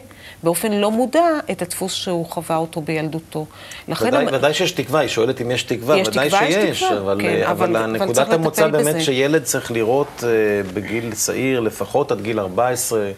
באופן 0.44 0.72
לא 0.72 0.90
מודע 0.90 1.20
את 1.50 1.62
הדפוס 1.62 1.92
שהוא 1.94 2.26
חווה 2.26 2.56
אותו 2.56 2.80
בילדותו. 2.80 3.46
לכן 3.88 4.06
ודאי, 4.06 4.26
המ- 4.26 4.34
ודאי 4.34 4.54
שיש 4.54 4.72
תקווה, 4.72 5.00
היא 5.00 5.08
שואלת 5.08 5.40
אם 5.40 5.50
יש 5.50 5.62
תקווה, 5.62 5.98
יש 5.98 6.08
ודאי 6.08 6.28
תקווה, 6.28 6.48
יש 6.48 6.54
שיש, 6.54 6.82
תקווה, 6.82 6.98
אבל, 7.00 7.18
כן, 7.22 7.42
אבל- 7.42 7.76
אבל 7.76 7.86
נקודת 7.86 8.32
המוצא 8.32 8.66
באמת 8.68 8.86
בזה. 8.86 9.00
שילד 9.00 9.42
צריך 9.42 9.72
לראות 9.72 10.24
אה, 10.24 10.28
בגיל 10.74 11.12
צעיר, 11.14 11.60
לפחות 11.60 12.12
עד 12.12 12.20
גיל 12.20 12.40
14, 12.40 13.10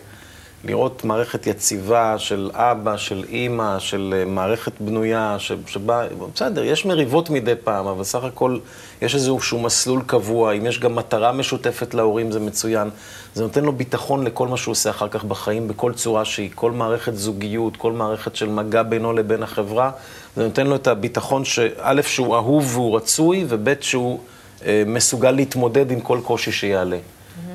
לראות 0.64 1.04
מערכת 1.04 1.46
יציבה 1.46 2.18
של 2.18 2.50
אבא, 2.54 2.96
של 2.96 3.24
אימא, 3.28 3.78
של 3.78 4.14
אה, 4.16 4.24
מערכת 4.24 4.72
בנויה, 4.80 5.36
ש- 5.38 5.52
שבה, 5.66 6.02
בסדר, 6.34 6.64
יש 6.64 6.86
מריבות 6.86 7.30
מדי 7.30 7.54
פעם, 7.64 7.86
אבל 7.86 8.04
סך 8.04 8.24
הכל 8.24 8.58
יש 9.02 9.14
איזשהו 9.14 9.58
מסלול 9.58 10.02
קבוע, 10.06 10.52
אם 10.52 10.66
יש 10.66 10.80
גם 10.80 10.94
מטרה 10.94 11.32
משותפת 11.32 11.94
להורים 11.94 12.32
זה 12.32 12.40
מצוין. 12.40 12.90
זה 13.34 13.42
נותן 13.42 13.64
לו 13.64 13.72
ביטחון 13.72 14.24
לכל 14.24 14.48
מה 14.48 14.56
שהוא 14.56 14.72
עושה 14.72 14.90
אחר 14.90 15.08
כך 15.08 15.24
בחיים, 15.24 15.68
בכל 15.68 15.92
צורה 15.92 16.24
שהיא, 16.24 16.50
כל 16.54 16.72
מערכת 16.72 17.16
זוגיות, 17.16 17.76
כל 17.76 17.92
מערכת 17.92 18.36
של 18.36 18.48
מגע 18.48 18.82
בינו 18.82 19.12
לבין 19.12 19.42
החברה, 19.42 19.90
זה 20.36 20.44
נותן 20.44 20.66
לו 20.66 20.76
את 20.76 20.86
הביטחון 20.86 21.44
שא', 21.44 22.02
שהוא 22.02 22.34
אהוב 22.34 22.76
והוא 22.76 22.96
רצוי, 22.96 23.44
וב', 23.48 23.74
שהוא 23.80 24.20
אה, 24.66 24.82
מסוגל 24.86 25.30
להתמודד 25.30 25.90
עם 25.90 26.00
כל 26.00 26.20
קושי 26.24 26.52
שיעלה. 26.52 26.98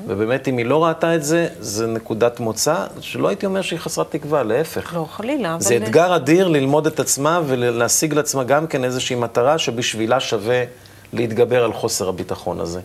ובאמת, 0.06 0.48
אם 0.48 0.56
היא 0.56 0.66
לא 0.66 0.84
ראתה 0.84 1.14
את 1.14 1.24
זה, 1.24 1.48
זה 1.60 1.86
נקודת 1.86 2.40
מוצא, 2.40 2.74
שלא 3.00 3.28
הייתי 3.28 3.46
אומר 3.46 3.62
שהיא 3.62 3.78
חסרת 3.78 4.10
תקווה, 4.10 4.42
להפך. 4.42 4.94
לא, 4.94 5.06
חלילה, 5.12 5.52
אבל... 5.54 5.60
זה 5.62 5.76
אתגר 5.76 6.16
אדיר 6.16 6.48
ללמוד 6.48 6.86
את 6.86 7.00
עצמה 7.00 7.40
ולהשיג 7.46 8.14
לעצמה 8.14 8.44
גם 8.44 8.66
כן 8.66 8.84
איזושהי 8.84 9.16
מטרה 9.16 9.58
שבשבילה 9.58 10.20
שווה 10.20 10.64
להתגבר 11.12 11.64
על 11.64 11.72
חוסר 11.72 12.08
הביטחון 12.08 12.60
הזה. 12.60 12.80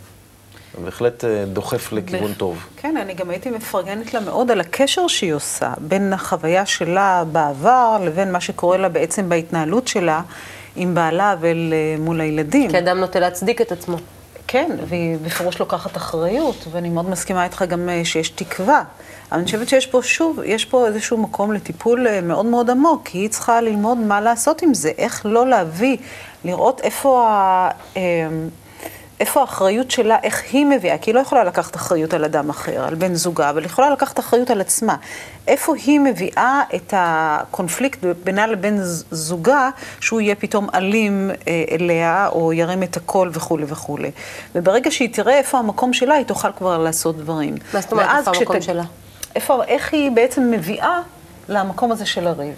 בהחלט 0.84 1.26
אה, 1.26 1.46
דוחף 1.54 1.92
לכיוון 1.92 2.28
בהח- 2.28 2.38
טוב. 2.38 2.58
כן, 2.78 2.98
אני 2.98 3.14
גם 3.14 3.30
הייתי 3.30 3.50
מפרגנת 3.50 4.14
לה 4.14 4.20
מאוד 4.20 4.52
על 4.52 4.60
הקשר 4.62 5.08
שהיא 5.08 5.34
עושה 5.34 5.74
בין 5.78 6.14
החוויה 6.14 6.66
שלה 6.66 7.24
בעבר 7.32 7.98
לבין 8.06 8.32
מה 8.32 8.42
שקורה 8.42 8.78
לה 8.78 8.90
בעצם 8.90 9.30
בהתנהלות 9.30 9.88
שלה 9.88 10.22
עם 10.76 10.96
בעלה 10.96 11.36
ואל 11.40 11.74
אה, 11.74 11.96
מול 12.04 12.22
הילדים. 12.22 12.72
כי 12.72 12.78
אדם 12.80 12.98
נוטה 13.00 13.20
להצדיק 13.20 13.62
את 13.62 13.72
עצמו. 13.72 13.98
כן, 14.48 14.70
והיא 14.88 15.18
בפירוש 15.22 15.60
לוקחת 15.60 15.98
אחריות, 15.98 16.66
ואני 16.72 16.90
מאוד 16.90 17.10
מסכימה 17.10 17.44
איתך 17.44 17.64
גם 17.70 17.90
אה, 17.90 18.06
שיש 18.06 18.30
תקווה. 18.30 18.84
אבל 19.32 19.38
אני 19.40 19.46
חושבת 19.46 19.70
שיש 19.70 19.86
פה, 19.86 20.00
שוב, 20.04 20.40
יש 20.46 20.66
פה 20.66 20.88
איזשהו 20.88 21.18
מקום 21.18 21.54
לטיפול 21.54 22.08
אה, 22.08 22.22
מאוד 22.22 22.46
מאוד 22.46 22.70
עמוק, 22.70 23.02
כי 23.06 23.18
היא 23.18 23.30
צריכה 23.30 23.62
ללמוד 23.62 23.98
מה 23.98 24.22
לעשות 24.22 24.62
עם 24.62 24.74
זה, 24.74 24.92
איך 24.98 25.22
לא 25.26 25.48
להביא, 25.48 25.98
לראות 26.46 26.82
איפה 26.82 27.28
ה... 27.30 27.70
איפה 29.20 29.42
האחריות 29.42 29.92
שלה, 29.92 30.18
איך 30.24 30.44
היא 30.52 30.66
מביאה, 30.66 30.98
כי 30.98 31.10
היא 31.10 31.16
לא 31.16 31.20
יכולה 31.20 31.44
לקחת 31.44 31.76
אחריות 31.76 32.14
על 32.14 32.26
אדם 32.26 32.50
אחר, 32.50 32.86
על 32.86 32.96
בן 32.96 33.14
זוגה, 33.14 33.50
אבל 33.50 33.60
היא 33.60 33.66
יכולה 33.66 33.90
לקחת 33.90 34.20
אחריות 34.20 34.50
על 34.50 34.62
עצמה. 34.62 34.96
איפה 35.48 35.76
היא 35.76 36.00
מביאה 36.00 36.62
את 36.76 36.94
הקונפליקט 36.98 38.00
בינה 38.24 38.48
לבין 38.48 38.80
זוגה, 39.12 39.70
שהוא 40.00 40.22
יהיה 40.22 40.36
פתאום 40.36 40.68
אלים 40.76 41.32
אה, 41.48 41.64
אליה, 41.72 42.28
או 42.32 42.54
ירים 42.54 42.84
את 42.84 42.98
הקול 42.98 43.30
וכולי 43.34 43.66
וכולי. 43.68 44.12
וברגע 44.56 44.92
שהיא 44.92 45.14
תראה 45.14 45.38
איפה 45.38 45.58
המקום 45.58 45.94
שלה, 45.94 46.14
היא 46.16 46.26
תוכל 46.26 46.52
כבר 46.58 46.78
לעשות 46.78 47.18
דברים. 47.18 47.56
מה 47.74 47.82
זאת 47.82 47.92
אומרת, 47.92 48.10
איפה 48.18 48.32
המקום 48.38 48.62
שלה? 48.62 48.84
איפה, 49.36 49.64
איך 49.64 49.94
היא 49.94 50.12
בעצם 50.12 50.52
מביאה 50.52 51.00
למקום 51.50 51.92
הזה 51.92 52.06
של 52.06 52.28
הריב. 52.28 52.54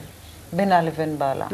בינה 0.53 0.81
לבין 0.81 1.17
בעלה. 1.19 1.45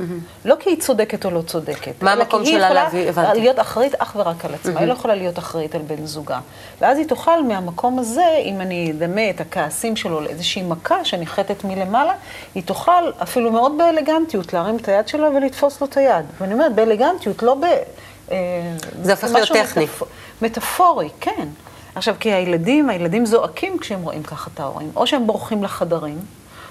לא 0.45 0.55
כי 0.59 0.69
היא 0.69 0.79
צודקת 0.79 1.25
או 1.25 1.31
לא 1.31 1.41
צודקת. 1.41 2.03
מה 2.03 2.11
המקום 2.11 2.43
כי 2.43 2.49
היא 2.49 2.57
שלה 2.57 2.65
יכולה 2.65 2.83
להביא- 2.83 3.09
הבנתי. 3.09 3.39
להיות 3.39 3.59
אחראית 3.59 3.95
אך 3.95 4.15
ורק 4.19 4.45
על 4.45 4.53
עצמה, 4.53 4.79
היא 4.79 4.87
לא 4.87 4.93
יכולה 4.93 5.15
להיות 5.15 5.39
אחראית 5.39 5.75
על 5.75 5.81
בן 5.81 6.05
זוגה. 6.05 6.39
ואז 6.81 6.97
היא 6.97 7.07
תוכל 7.07 7.43
מהמקום 7.43 7.99
הזה, 7.99 8.25
אם 8.45 8.61
אני 8.61 8.91
אדמה 8.91 9.29
את 9.29 9.41
הכעסים 9.41 9.95
שלו 9.95 10.21
לאיזושהי 10.21 10.61
מכה 10.63 11.05
שניחתת 11.05 11.63
מלמעלה, 11.63 12.13
היא 12.55 12.63
תוכל 12.63 12.91
אפילו 13.23 13.51
מאוד 13.51 13.77
באלגנטיות 13.77 14.53
להרים 14.53 14.75
את 14.75 14.87
היד 14.87 15.07
שלה 15.07 15.27
ולתפוס 15.29 15.81
לו 15.81 15.87
את 15.87 15.97
היד. 15.97 16.25
ואני 16.41 16.53
אומרת, 16.53 16.75
באלגנטיות, 16.75 17.43
לא 17.43 17.55
ב... 17.55 17.63
אה, 18.31 18.37
זה 19.01 19.11
הופך 19.11 19.23
להיות 19.33 19.49
טכני. 19.49 19.83
מטאפ- 19.85 20.05
מטאפורי, 20.41 21.09
כן. 21.21 21.47
עכשיו, 21.95 22.15
כי 22.19 22.33
הילדים, 22.33 22.89
הילדים 22.89 23.25
זועקים 23.25 23.77
כשהם 23.79 24.01
רואים 24.03 24.23
ככה 24.23 24.49
את 24.53 24.59
ההורים. 24.59 24.91
או 24.95 25.07
שהם 25.07 25.27
בורחים 25.27 25.63
לחדרים, 25.63 26.17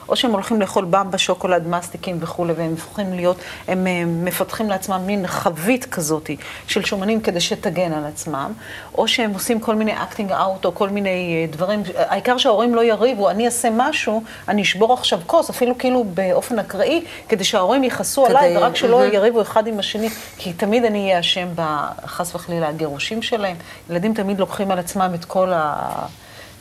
או 0.09 0.17
שהם 0.17 0.33
הולכים 0.33 0.61
לאכול 0.61 0.85
במבה, 0.91 1.19
שוקולד, 1.19 1.67
מסטיקים 1.67 2.19
וכולי, 2.21 2.53
והם 2.53 2.71
הופכים 2.71 3.13
להיות, 3.13 3.37
הם 3.69 3.87
אה, 3.87 4.05
מפתחים 4.07 4.69
לעצמם 4.69 5.01
מין 5.07 5.27
חבית 5.27 5.85
כזאת 5.85 6.31
של 6.67 6.85
שומנים 6.85 7.21
כדי 7.21 7.41
שתגן 7.41 7.93
על 7.93 8.05
עצמם, 8.05 8.53
או 8.95 9.09
שהם 9.09 9.31
עושים 9.33 9.61
כל 9.61 9.75
מיני 9.75 10.03
acting 10.03 10.33
out, 10.33 10.65
או 10.65 10.75
כל 10.75 10.89
מיני 10.89 11.47
אה, 11.47 11.53
דברים, 11.53 11.83
העיקר 11.97 12.39
שההורים 12.39 12.75
לא 12.75 12.85
יריבו, 12.85 13.31
אני 13.31 13.47
אעשה 13.47 13.69
משהו, 13.77 14.23
אני 14.49 14.63
אשבור 14.63 14.93
עכשיו 14.93 15.21
כוס, 15.27 15.51
אפילו 15.51 15.79
כאילו 15.79 16.05
באופן 16.15 16.59
אקראי, 16.59 17.05
כדי 17.29 17.45
שההורים 17.45 17.85
יכעסו 17.85 18.27
עליי, 18.27 18.57
ורק 18.57 18.77
שלא. 18.77 19.03
יריבו 19.13 19.43
אחד 19.43 19.67
עם 19.67 19.79
השני, 19.79 20.09
כי 20.39 20.53
תמיד 20.53 20.85
אני 20.85 21.05
אהיה 21.05 21.21
אשם 21.21 21.49
בחס 21.55 22.35
וחלילה 22.35 22.69
הגירושים 22.69 23.23
שלהם. 23.23 23.57
ילדים 23.91 24.15
תמיד 24.15 24.39
לוקחים 24.39 24.71
על 24.71 24.79
עצמם 24.79 25.11
את 25.15 25.25
כל 25.25 25.53
ה... 25.53 25.93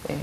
אה, 0.10 0.16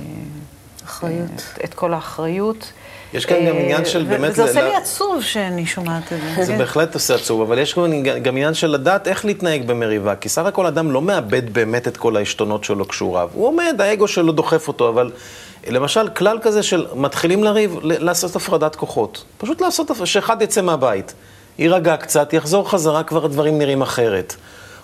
אחריות. 0.84 1.30
את, 1.34 1.64
את 1.64 1.74
כל 1.74 1.94
האחריות. 1.94 2.72
יש 3.14 3.26
כאן 3.26 3.36
גם 3.36 3.56
אה, 3.56 3.60
עניין 3.60 3.84
של 3.84 4.04
באמת 4.04 4.30
וזה 4.30 4.42
ל- 4.44 4.46
עושה 4.48 4.68
לי 4.68 4.74
עצוב 4.74 5.22
שאני 5.22 5.66
שומעת 5.66 6.12
את 6.12 6.18
זה. 6.36 6.44
זה 6.44 6.52
כן. 6.52 6.58
בהחלט 6.58 6.94
עושה 6.94 7.14
עצוב, 7.14 7.40
אבל 7.40 7.58
יש 7.58 7.74
גם, 8.22 8.36
עניין 8.36 8.54
של 8.54 8.66
לדעת 8.70 9.08
איך 9.08 9.24
להתנהג 9.24 9.66
במריבה, 9.66 10.16
כי 10.16 10.28
סך 10.28 10.44
הכל 10.44 10.66
אדם 10.66 10.90
לא 10.92 11.02
מאבד 11.02 11.52
באמת 11.52 11.88
את 11.88 11.96
כל 11.96 12.16
העשתונות 12.16 12.64
שלו 12.64 12.88
כשהוא. 12.88 13.18
הוא 13.32 13.46
עומד, 13.46 13.80
האגו 13.80 14.08
שלו 14.08 14.32
דוחף 14.32 14.68
אותו, 14.68 14.88
אבל 14.88 15.10
למשל, 15.68 16.08
כלל 16.08 16.38
כזה 16.42 16.62
של 16.62 16.86
מתחילים 16.94 17.44
לריב, 17.44 17.76
לעשות 17.82 18.36
הפרדת 18.36 18.76
כוחות. 18.76 19.24
פשוט 19.38 19.60
לעשות, 19.60 19.90
שאחד 20.04 20.42
יצא 20.42 20.60
מהבית, 20.62 21.14
יירגע 21.58 21.96
קצת, 21.96 22.32
יחזור 22.32 22.70
חזרה, 22.70 23.02
כבר 23.02 23.24
הדברים 23.24 23.58
נראים 23.58 23.82
אחרת. 23.82 24.34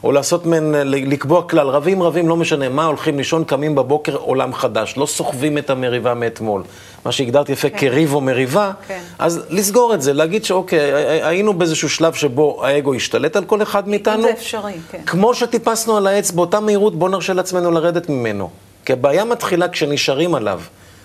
או 0.04 0.12
לעשות 0.12 0.46
מן, 0.46 0.74
ל- 0.74 1.12
לקבוע 1.12 1.42
כלל, 1.42 1.68
רבים 1.68 2.02
רבים, 2.02 2.28
לא 2.28 2.36
משנה 2.36 2.68
מה, 2.68 2.84
הולכים 2.84 3.16
לישון, 3.18 3.44
קמים 3.44 3.74
בבוקר, 3.74 4.16
עולם 4.16 4.54
חדש. 4.54 4.94
לא 4.96 5.06
סוחבים 5.06 5.58
את 5.58 5.70
המריבה 5.70 6.14
מאתמול. 6.14 6.62
מה 7.04 7.12
שהגדרת 7.12 7.48
יפה 7.48 7.70
כן. 7.70 7.78
כריב 7.78 8.14
או 8.14 8.20
מריבה, 8.20 8.72
כן. 8.88 9.00
אז 9.18 9.40
לסגור 9.50 9.94
את 9.94 10.02
זה, 10.02 10.12
להגיד 10.12 10.44
שאוקיי, 10.44 10.80
הי- 10.94 11.22
היינו 11.22 11.54
באיזשהו 11.54 11.88
שלב 11.90 12.12
שבו 12.14 12.64
האגו 12.64 12.94
השתלט 12.94 13.36
על 13.36 13.44
כל 13.44 13.62
אחד 13.62 13.88
מאיתנו. 13.88 14.22
זה 14.22 14.30
אפשרי, 14.30 14.72
כן. 14.90 15.00
כמו 15.06 15.34
שטיפסנו 15.34 15.96
על 15.96 16.06
העץ 16.06 16.30
באותה 16.30 16.60
מהירות, 16.60 16.94
בואו 16.98 17.10
נרשה 17.10 17.32
לעצמנו 17.32 17.70
לרדת 17.70 18.08
ממנו. 18.08 18.50
כי 18.84 18.92
הבעיה 18.92 19.24
מתחילה 19.24 19.68
כשנשארים 19.68 20.34
עליו, 20.34 20.60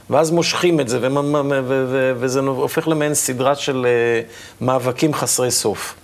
ואז 0.10 0.32
מושכים 0.32 0.79
את 0.79 0.89
זה, 0.89 1.00
ומ- 1.01 1.18
מ- 1.36 1.51
ו- 1.51 1.86
ו- 1.89 2.13
וזה 2.20 2.39
הופך 2.39 2.88
למעין 2.88 3.13
סדרה 3.13 3.56
של 3.56 3.86
אה, 3.89 4.22
מאבקים 4.65 5.13
חסרי 5.13 5.51
סוף. 5.51 5.96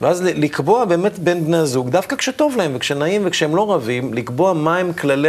ואז 0.00 0.22
לקבוע 0.22 0.84
באמת 0.84 1.18
בין 1.18 1.44
בני 1.44 1.56
הזוג, 1.56 1.88
דווקא 1.88 2.16
כשטוב 2.16 2.56
להם 2.56 2.72
וכשנעים 2.74 3.22
וכשהם 3.24 3.56
לא 3.56 3.74
רבים, 3.74 4.14
לקבוע 4.14 4.52
מהם 4.52 4.92
כללי 4.92 5.28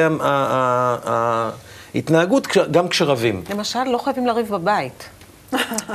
ההתנהגות 1.95 2.47
גם 2.71 2.87
כשרבים. 2.87 3.43
למשל, 3.49 3.83
לא 3.83 3.97
חייבים 3.97 4.27
לריב 4.27 4.49
בבית. 4.49 5.09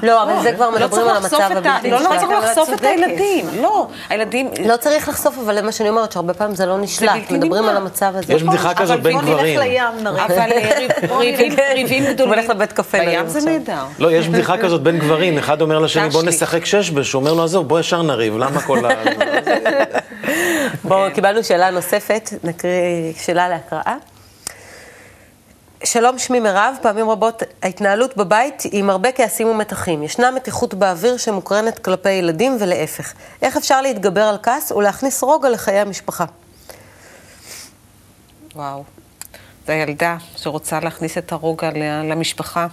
לא, 0.02 0.22
אבל 0.22 0.42
זה 0.42 0.52
כבר 0.52 0.70
לא 0.70 0.76
מדברים 0.76 0.90
צריך 0.90 1.10
על 1.10 1.16
המצב 1.16 1.40
הבלתי 1.56 1.90
לא, 1.90 2.00
לא. 2.00 2.08
צריך 2.08 2.30
לחשוף 2.30 2.72
את. 2.72 2.84
הילדים. 2.84 3.46
לא, 3.62 3.86
הילדים... 4.08 4.50
לא 4.68 4.76
צריך 4.76 5.08
לחשוף, 5.08 5.38
אבל 5.44 5.54
זה 5.54 5.62
מה 5.62 5.72
שאני 5.72 5.88
אומרת, 5.88 6.12
שהרבה 6.12 6.34
פעמים 6.34 6.54
זה 6.54 6.66
לא 6.66 6.78
נשלט. 6.78 7.30
מדברים. 7.30 7.64
על 7.68 7.76
המצב 7.76 8.12
הזה. 8.16 8.32
יש 8.34 8.42
בדיחה 8.42 8.74
כזאת 8.74 9.02
בין 9.02 9.16
אבל 9.16 9.24
בוא 9.26 9.34
גברים. 9.34 9.58
נלך 9.60 9.66
לים, 9.68 10.04
נריב. 10.04 10.20
אבל 10.20 10.52
אה, 10.52 10.78
ריב- 10.78 10.90
ריבים- 11.74 12.02
הוא 12.02 12.12
גדולים. 12.12 12.32
הולך 12.32 12.50
לבית 12.50 12.72
קפה 12.72 12.98
בים 12.98 13.28
זה. 13.28 13.50
נהדר. 13.50 13.84
לא, 13.98 14.12
יש 14.12 14.28
בדיחה 14.28 14.56
כזאת 14.58 14.82
בין 14.82 14.98
גברים, 14.98 15.38
אחד 15.38 15.60
אומר 15.62 15.78
לשני, 15.78 16.08
בוא. 16.08 16.22
נשחק 16.22 16.64
שש-בש, 16.64 17.12
הוא 17.12 17.20
אומר 17.20 17.32
לו, 17.34 17.44
עזוב, 17.44 17.68
בוא 17.68 17.80
ישר 17.80 18.02
נריב, 18.02 18.38
למה 18.38 18.60
כל 18.60 18.86
ה... 18.86 18.88
בואו, 20.84 21.10
קיבלנו 21.14 21.44
שאלה 21.44 21.70
נוספת, 21.70 22.30
נקריא 22.44 22.72
שאלה 23.24 23.48
להקראה. 23.48 23.94
שלום, 25.84 26.18
שמי 26.18 26.40
מירב, 26.40 26.74
פעמים 26.82 27.10
רבות 27.10 27.42
ההתנהלות 27.62 28.16
בבית 28.16 28.60
היא 28.60 28.80
עם 28.80 28.90
הרבה 28.90 29.12
כעסים 29.12 29.48
ומתחים. 29.48 30.02
ישנה 30.02 30.30
מתיחות 30.30 30.74
באוויר 30.74 31.16
שמוקרנת 31.16 31.78
כלפי 31.78 32.10
ילדים 32.10 32.56
ולהפך. 32.60 33.12
איך 33.42 33.56
אפשר 33.56 33.80
להתגבר 33.80 34.22
על 34.22 34.36
כעס 34.42 34.72
ולהכניס 34.72 35.22
רוגע 35.22 35.48
לחיי 35.48 35.78
המשפחה? 35.78 36.24
וואו. 38.54 38.84
זה 39.66 39.72
הילדה 39.72 40.16
שרוצה 40.36 40.80
להכניס 40.80 41.18
את 41.18 41.32
הרוגע 41.32 41.70
למשפחה. 42.04 42.66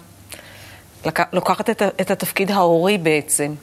לוקחת 1.33 1.69
את, 1.69 2.11
התפקיד 2.11 2.51
ההורי 2.51 2.97
בעצם. 2.97 3.53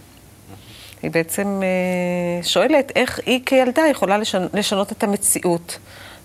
היא 1.03 1.11
בעצם 1.11 1.61
אה, 1.63 2.43
שואלת 2.43 2.93
איך 2.97 3.21
היא 3.27 3.41
כילדה 3.47 3.83
יכולה 3.91 4.19
לשנות 4.53 4.93
את 4.93 5.03
המציאות. 5.03 5.79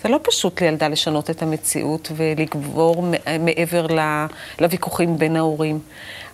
זה 0.04 0.10
לא 0.10 0.20
פשוט 0.24 0.62
לילדה 0.62 0.88
לשנות 0.88 1.30
את 1.30 1.42
המציאות 1.42 2.12
ולגבור 2.16 3.04
מעבר 3.40 3.88
לוויכוחים 4.60 5.18
בין 5.18 5.36
ההורים. 5.36 5.80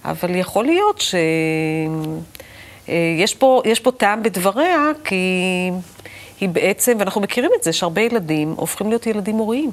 אבל 0.06 0.36
יכול 0.36 0.66
להיות 0.66 0.98
שיש 1.02 1.14
אה, 3.34 3.40
פה, 3.40 3.62
פה 3.84 3.92
טעם 3.92 4.24
בדבריה, 4.24 4.92
כי 5.04 5.16
היא 6.42 6.50
בעצם, 6.50 6.96
ואנחנו 7.00 7.22
מכירים 7.22 7.52
את 7.60 7.64
זה, 7.64 7.74
שהרבה 7.74 8.02
ילדים 8.02 8.54
הופכים 8.58 8.90
להיות 8.90 9.08
ילדים 9.08 9.36
הוריים. 9.36 9.72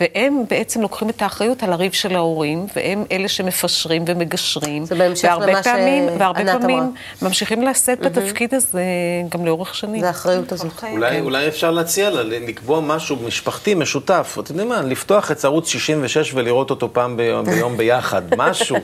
והם 0.00 0.42
בעצם 0.50 0.82
לוקחים 0.82 1.10
את 1.10 1.22
האחריות 1.22 1.62
על 1.62 1.72
הריב 1.72 1.92
של 1.92 2.14
ההורים, 2.14 2.66
והם 2.76 3.04
אלה 3.12 3.28
שמפשרים 3.28 4.04
ומגשרים. 4.06 4.84
זה 4.84 4.94
בהמשך 4.94 5.28
למה 5.40 5.62
שענת 5.62 6.10
אמרה. 6.10 6.16
והרבה 6.18 6.58
פעמים 6.58 6.92
ממשיכים 7.22 7.62
לשאת 7.62 8.00
בתפקיד 8.00 8.54
הזה 8.54 8.82
גם 9.28 9.46
לאורך 9.46 9.74
שנים. 9.74 10.00
זה 10.00 10.06
האחריות 10.06 10.52
הזאת. 10.52 10.84
אולי, 10.92 11.10
כן. 11.10 11.22
אולי 11.22 11.48
אפשר 11.48 11.70
להציע 11.70 12.10
לה, 12.10 12.22
לקבוע 12.22 12.80
משהו 12.80 13.16
משפחתי, 13.26 13.74
משותף. 13.74 14.36
אתם 14.40 14.52
יודעים 14.52 14.68
מה, 14.68 14.82
לפתוח 14.82 15.30
את 15.30 15.44
ערוץ 15.44 15.68
66 15.68 16.34
ולראות 16.34 16.70
אותו 16.70 16.92
פעם 16.92 17.16
ביום, 17.16 17.44
ביום 17.44 17.76
ביחד, 17.76 18.22
משהו. 18.38 18.76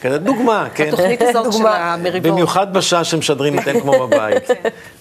כזה 0.00 0.18
דוגמה, 0.18 0.68
כן. 0.74 0.88
התוכנית 0.88 1.22
הזאת 1.22 1.52
של 1.52 1.66
המריבות. 1.66 2.32
במיוחד 2.32 2.72
בשעה 2.72 3.04
שמשדרים 3.04 3.58
את 3.58 3.68
אין 3.68 3.80
כמו 3.80 4.06
בבית. 4.06 4.50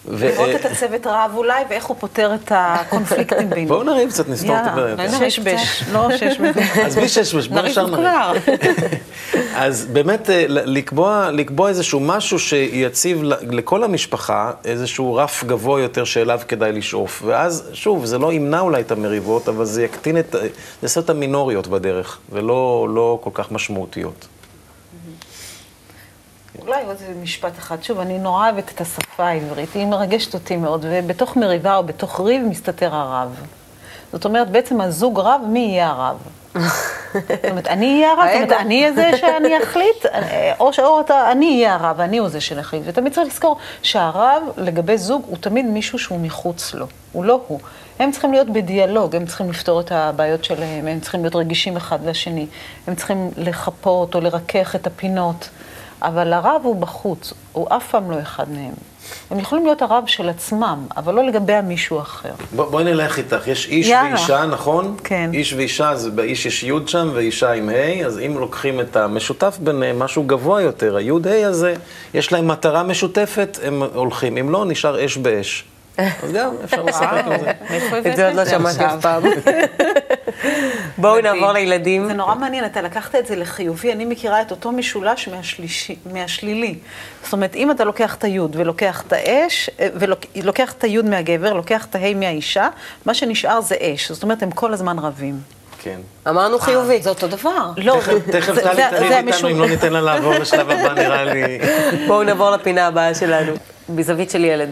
לראות 0.08 0.50
את 0.56 0.66
הצוות 0.66 1.08
רב 1.08 1.32
אולי, 1.36 1.64
ואיך 1.70 1.86
הוא 1.86 1.98
פותר 2.00 2.36
את 2.36 2.52
הקונפליקטים 2.56 3.50
בינינו. 3.50 3.68
בואו 3.68 3.84
נריב 3.84 4.10
קצת, 4.10 4.30
נסתור 4.30 4.56
את 4.56 4.68
הבעיות. 4.68 5.00
שש 5.20 5.40
בש, 5.40 5.84
לא 5.92 6.18
שש 6.18 6.38
בש. 6.38 6.58
אז 6.86 6.96
בלי 6.96 7.10
שש 7.10 7.36
בש, 7.36 7.48
בואו 7.48 7.66
נשאר 7.66 7.86
נריב. 7.86 8.08
אז 9.56 9.86
באמת 9.86 10.30
אה, 10.30 10.46
לקבוע, 10.48 11.30
לקבוע 11.32 11.70
איזשהו 11.70 12.00
משהו 12.00 12.40
שיציב 12.40 13.24
לכל 13.42 13.84
המשפחה 13.84 14.52
איזשהו 14.66 15.16
רף 15.16 15.44
גבוה 15.44 15.82
יותר 15.82 16.04
שאליו 16.04 16.40
כדאי 16.48 16.72
לשאוף. 16.72 17.24
ואז, 17.26 17.70
שוב, 17.74 18.06
זה 18.06 18.18
לא 18.18 18.34
ימנע 18.34 18.60
אולי 18.60 18.82
את 18.82 18.92
המריבות, 18.92 19.50
אבל 19.50 19.66
זה 19.66 19.84
יקטין 19.84 20.18
את, 20.20 20.32
זה 20.32 20.48
יעשה 20.84 21.00
את 21.00 21.10
המינוריות 21.10 21.68
בדרך, 21.68 22.18
ולא 22.30 22.88
לא 22.94 23.20
כל 23.24 23.30
כך 23.34 23.52
משמעותיות. 23.52 24.28
אולי 26.68 26.84
עוד 26.86 26.98
משפט 27.22 27.58
אחד. 27.58 27.84
שוב, 27.84 28.00
אני 28.00 28.20
נורא 28.20 28.50
אוהבת 28.50 28.72
את 28.76 28.82
השפה 28.82 29.28
העברית, 29.28 29.74
היא 29.74 29.86
מרגשת 29.86 30.34
אותי 30.34 30.56
מאוד, 30.56 30.86
ובתוך 30.90 31.38
מריבה 31.38 31.76
או 31.76 31.84
בתוך 31.84 32.20
ריב 32.20 32.42
מסתתר 32.42 32.96
הרב. 32.96 33.46
זאת 34.12 34.26
אומרת, 34.26 34.50
בעצם 34.50 34.82
הזוג 34.82 35.20
רב, 35.20 35.42
מי 35.48 35.60
יהיה 35.60 35.90
הרב? 35.90 36.18
זאת 37.14 37.46
אומרת, 37.50 37.68
אני 37.68 37.94
אהיה 37.94 38.12
הרב, 38.12 38.26
זאת 38.28 38.36
אומרת, 38.36 38.52
אני 38.52 38.82
אהיה 38.82 38.94
זה 38.94 39.12
שאני 39.18 39.64
אחליט, 39.64 40.06
או 40.60 40.74
שאתה, 40.74 41.32
אני 41.32 41.56
אהיה 41.56 41.74
הרב, 41.76 42.02
אני 42.02 42.18
הוא 42.18 42.30
זה 42.30 42.42
שנחליט. 42.42 42.84
ותמיד 42.86 43.14
צריך 43.14 43.28
לזכור 43.28 43.58
שהרב, 43.82 44.44
לגבי 44.58 44.98
זוג, 44.98 45.22
הוא 45.28 45.38
תמיד 45.38 45.66
מישהו 45.66 46.00
שהוא 46.00 46.20
מחוץ 46.20 46.74
לו, 46.74 46.88
הוא 47.12 47.26
לא 47.26 47.42
הוא. 47.48 47.60
הם 48.00 48.12
צריכים 48.12 48.32
להיות 48.32 48.50
בדיאלוג, 48.50 49.16
הם 49.16 49.26
צריכים 49.26 49.50
לפתור 49.50 49.80
את 49.80 49.92
הבעיות 49.92 50.44
שלהם, 50.44 50.88
הם 50.88 51.00
צריכים 51.00 51.22
להיות 51.22 51.36
רגישים 51.36 51.78
אחד 51.78 52.06
לשני, 52.06 52.48
הם 52.88 52.96
צריכים 52.96 53.32
לחפות 53.38 54.16
או 54.16 54.22
לרכך 54.22 54.76
את 54.76 54.88
הפינות. 54.88 55.50
אבל 56.02 56.34
הרב 56.34 56.62
הוא 56.64 56.76
בחוץ, 56.76 57.34
הוא 57.52 57.68
אף 57.70 57.90
פעם 57.92 58.12
לא 58.12 58.22
אחד 58.22 58.50
מהם. 58.50 58.74
הם 59.32 59.40
יכולים 59.40 59.66
להיות 59.66 59.82
הרב 59.82 60.04
של 60.08 60.30
עצמם, 60.30 60.80
אבל 60.98 61.14
לא 61.14 61.24
לגבי 61.24 61.54
המישהו 61.54 62.00
אחר. 62.00 62.32
בוא, 62.56 62.66
בואי 62.66 62.84
נלך 62.84 63.18
איתך, 63.18 63.48
יש 63.48 63.68
איש 63.68 63.88
יאללה. 63.88 64.10
ואישה, 64.10 64.46
נכון? 64.46 64.96
כן. 65.04 65.30
איש 65.34 65.54
ואישה, 65.54 65.90
אז 65.90 66.08
באיש 66.08 66.46
יש 66.46 66.64
י' 66.64 66.72
שם 66.88 67.12
ואישה 67.14 67.52
עם 67.52 67.70
ה', 67.70 68.06
אז 68.06 68.20
אם 68.20 68.38
לוקחים 68.40 68.80
את 68.80 68.96
המשותף 68.96 69.58
ביניהם, 69.62 70.00
משהו 70.00 70.24
גבוה 70.24 70.62
יותר, 70.62 70.96
הי'-ה' 70.96 71.48
הזה, 71.48 71.74
יש 72.14 72.32
להם 72.34 72.48
מטרה 72.48 72.84
משותפת, 72.84 73.58
הם 73.64 73.84
הולכים. 73.94 74.38
אם 74.38 74.50
לא, 74.50 74.66
נשאר 74.66 75.06
אש 75.06 75.18
באש. 75.18 75.66
אז 76.24 76.32
גם, 76.34 76.52
אפשר 76.64 76.84
לשחק 76.84 77.24
עם 77.26 77.40
זה. 77.40 77.52
את 78.12 78.16
זה 78.16 78.28
עוד 78.28 78.36
לא 78.36 78.46
שמעתי 78.46 78.86
אף 78.86 79.02
פעם. 79.02 79.24
בואו 80.98 81.22
נעבור 81.22 81.52
לילדים. 81.52 82.08
זה 82.08 82.14
נורא 82.14 82.36
מעניין, 82.36 82.66
אתה 82.66 82.82
לקחת 82.82 83.16
את 83.16 83.28
זה 83.28 83.36
לחיובי, 83.36 83.92
אני 83.92 84.06
מכירה 84.06 84.42
את 84.42 84.52
אותו 84.52 84.72
משולש 84.72 85.30
מהשלילי. 86.14 86.76
זאת 87.24 87.34
אומרת, 87.34 87.56
אם 87.56 87.72
אתה 87.72 87.84
לוקח 87.84 88.16
את 88.16 88.24
היוד 88.24 88.56
ולוקח 88.56 89.04
את 89.08 89.14
האש, 89.14 89.70
אה, 89.80 89.88
ולוקח 90.36 90.74
את 90.74 90.84
היוד 90.84 91.06
מהגבר, 91.06 91.54
לוקח 91.54 91.86
את 91.86 91.96
ההי 91.96 92.14
מהאישה, 92.14 92.68
מה 93.06 93.14
שנשאר 93.14 93.62
זה 93.62 93.76
אש. 93.82 94.12
זאת 94.12 94.24
אומרת, 94.24 94.44
הם 94.44 94.52
כל 94.52 94.74
הזמן 94.74 95.00
רבים. 95.00 95.40
כן. 95.84 96.00
אמרנו 96.30 96.60
חיובי. 96.60 96.96
אה, 96.96 97.02
זה 97.02 97.10
אותו 97.10 97.28
דבר. 97.28 97.72
לא, 97.78 98.00
תכף 98.32 98.56
טלי 98.64 98.84
תריב 98.90 99.28
איתנו, 99.28 99.50
אם 99.50 99.60
לא 99.60 99.68
ניתן 99.68 99.94
לה 99.94 100.02
לעבור 100.02 100.34
לשלב 100.34 100.70
הבא, 100.70 100.94
נראה 100.94 101.24
לי. 101.26 101.60
בואו 102.08 102.24
נעבור 102.24 102.52
לפינה 102.52 102.88
הבאה 102.88 103.16
שלנו, 103.16 103.54
בזווית 103.90 104.32
של 104.32 104.46
ילד. 104.46 104.70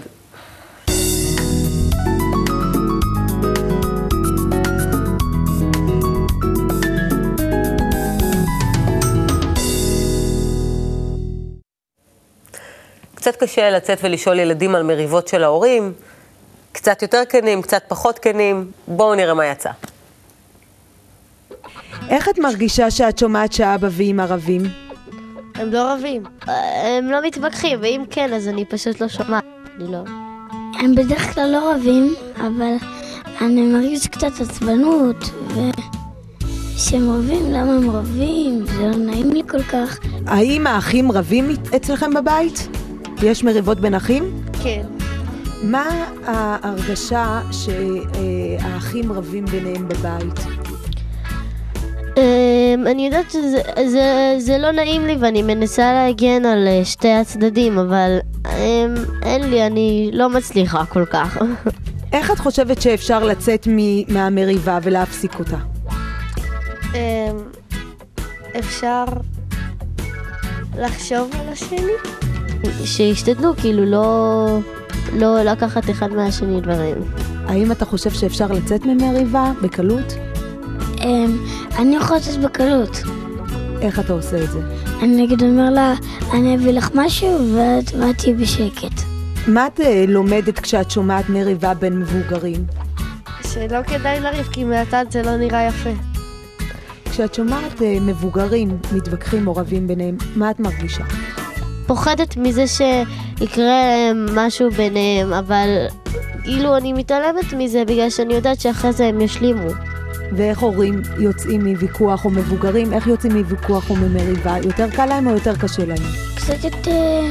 קצת 13.26 13.36
קשה 13.36 13.70
לצאת 13.70 13.98
ולשאול 14.04 14.40
ילדים 14.40 14.76
על 14.76 14.84
מריבות 14.84 15.28
של 15.28 15.44
ההורים, 15.44 15.94
קצת 16.72 17.02
יותר 17.02 17.22
כנים, 17.30 17.62
קצת 17.62 17.84
פחות 17.88 18.20
כנים, 18.20 18.72
בואו 18.88 19.16
נראה 19.16 19.34
מה 19.34 19.46
יצא. 19.46 19.70
איך 22.10 22.30
את 22.30 22.40
מרגישה 22.40 22.92
שאת 22.92 23.18
שומעת 23.18 23.54
שאבא 23.54 23.88
ואמא 23.92 24.26
רבים? 24.30 24.62
הם 25.56 25.72
לא 25.72 25.94
רבים, 25.94 26.24
הם 26.98 27.12
לא 27.12 27.28
מתווכחים, 27.28 27.80
ואם 27.82 28.04
כן, 28.10 28.34
אז 28.34 28.48
אני 28.48 28.66
פשוט 28.66 29.02
לא 29.02 29.08
שומעת, 29.08 29.44
אני 29.78 29.92
לא... 29.92 30.04
הם 30.80 30.96
בדרך 30.96 31.34
כלל 31.34 31.50
לא 31.52 31.72
רבים, 31.72 32.16
אבל 32.38 32.76
אני 33.42 33.62
מרגיש 33.62 34.08
קצת 34.08 34.32
עצבנות, 34.42 35.24
ו... 35.48 35.60
שהם 36.78 37.10
רבים, 37.10 37.52
למה 37.52 37.74
הם 37.74 37.90
רבים? 37.90 38.66
זה 38.66 38.88
לא 38.88 38.96
נעים 38.96 39.34
לי 39.34 39.42
כל 39.50 39.64
כך. 39.64 40.00
האם 40.28 40.68
האחים 40.68 41.12
רבים 41.12 41.50
אצלכם 41.76 42.14
בבית? 42.14 42.75
יש 43.23 43.43
מריבות 43.43 43.80
בין 43.80 43.93
אחים? 43.93 44.41
כן. 44.63 44.82
מה 45.63 46.06
ההרגשה 46.25 47.41
שהאחים 47.51 49.12
רבים 49.12 49.45
ביניהם 49.45 49.88
בבית? 49.88 50.39
אמ, 52.17 52.88
אני 52.88 53.06
יודעת 53.06 53.32
שזה 53.32 53.62
זה, 53.88 54.36
זה 54.38 54.58
לא 54.58 54.71
נעים 54.71 55.06
לי 55.06 55.15
ואני 55.19 55.41
מנסה 55.41 55.93
להגן 55.93 56.45
על 56.45 56.67
אה, 56.67 56.86
שתי 56.86 57.12
הצדדים, 57.12 57.80
אבל 57.80 58.17
אמ, 58.45 58.95
אין 59.23 59.49
לי, 59.49 59.65
אני 59.67 60.10
לא 60.13 60.30
מצליחה 60.30 60.86
כל 60.86 61.06
כך. 61.06 61.38
איך 62.13 62.32
את 62.32 62.39
חושבת 62.39 62.82
שאפשר 62.82 63.23
לצאת 63.23 63.67
מהמריבה 64.08 64.80
ולהפסיק 64.84 65.39
אותה? 65.39 65.58
אמ, 66.93 67.38
אפשר 68.60 69.06
לחשוב 70.78 71.32
על 71.39 71.49
השני. 71.49 72.25
שישתדלו 72.86 73.56
כאילו 73.58 73.86
לא, 73.86 74.60
לא 75.13 75.43
לקחת 75.43 75.89
אחד 75.89 76.12
מהשני 76.12 76.62
דברים. 76.62 76.95
האם 77.47 77.71
אתה 77.71 77.86
חושב 77.86 78.12
שאפשר 78.12 78.47
לצאת 78.47 78.86
ממריבה 78.86 79.51
בקלות? 79.62 80.13
אמ, 81.01 81.38
אני 81.80 81.95
יכול 81.95 82.17
לצאת 82.17 82.41
בקלות. 82.41 82.97
איך 83.82 83.99
אתה 83.99 84.13
עושה 84.13 84.43
את 84.43 84.51
זה? 84.51 84.60
אני 85.01 85.23
נגיד 85.23 85.41
אומר 85.43 85.69
לה, 85.69 85.93
אני 86.34 86.56
אביא 86.56 86.71
לך 86.71 86.89
משהו 86.93 87.54
ואת 87.54 88.17
תהיי 88.17 88.34
בשקט. 88.34 89.01
מה 89.47 89.67
את 89.67 89.80
אה, 89.80 90.06
לומדת 90.08 90.60
כשאת 90.60 90.91
שומעת 90.91 91.30
מריבה 91.30 91.73
בין 91.73 91.99
מבוגרים? 91.99 92.65
שלא 93.43 93.84
כדאי 93.84 94.19
לריב, 94.19 94.47
כי 94.51 94.63
מהצד 94.63 95.06
זה 95.10 95.21
לא 95.23 95.38
נראה 95.38 95.67
יפה. 95.67 95.89
כשאת 97.12 97.34
שומעת 97.34 97.82
אה, 97.82 97.97
מבוגרים 98.01 98.78
מתווכחים 98.91 99.47
או 99.47 99.56
רבים 99.56 99.88
ביניהם, 99.88 100.17
מה 100.36 100.51
את 100.51 100.60
מרגישה? 100.60 101.04
פוחדת 101.88 102.38
מזה 102.38 102.63
שיקרה 102.67 104.12
משהו 104.34 104.71
ביניהם, 104.71 105.34
אבל 105.34 105.67
כאילו 106.43 106.78
אני 106.78 106.93
מתעלמת 106.93 107.54
מזה 107.58 107.84
בגלל 107.88 108.10
שאני 108.10 108.34
יודעת 108.34 108.62
שאחרי 108.62 108.91
זה 108.91 109.06
הם 109.06 109.21
ישלימו. 109.21 109.69
ואיך 110.32 110.60
הורים 110.60 111.02
יוצאים 111.19 111.67
מוויכוח 111.67 112.26
או 112.26 112.30
מבוגרים, 112.30 112.93
איך 112.93 113.08
יוצאים 113.08 113.38
מוויכוח 113.38 113.89
או 113.89 113.95
ממריבה? 113.95 114.58
יותר 114.63 114.89
קל 114.89 115.06
להם 115.06 115.28
או 115.28 115.34
יותר 115.34 115.56
קשה 115.56 115.86
להם? 115.86 116.04
קצת 116.36 116.63
יותר 116.63 117.21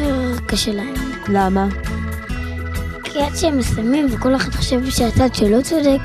קשה 0.46 0.72
להם. 0.72 0.94
למה? 1.28 1.66
כי 3.04 3.22
עד 3.22 3.36
שהם 3.36 3.58
מסיימים 3.58 4.06
וכל 4.10 4.36
אחד 4.36 4.52
חושב 4.52 4.90
שהצד 4.90 5.34
שלו 5.34 5.62
צודק. 5.62 6.00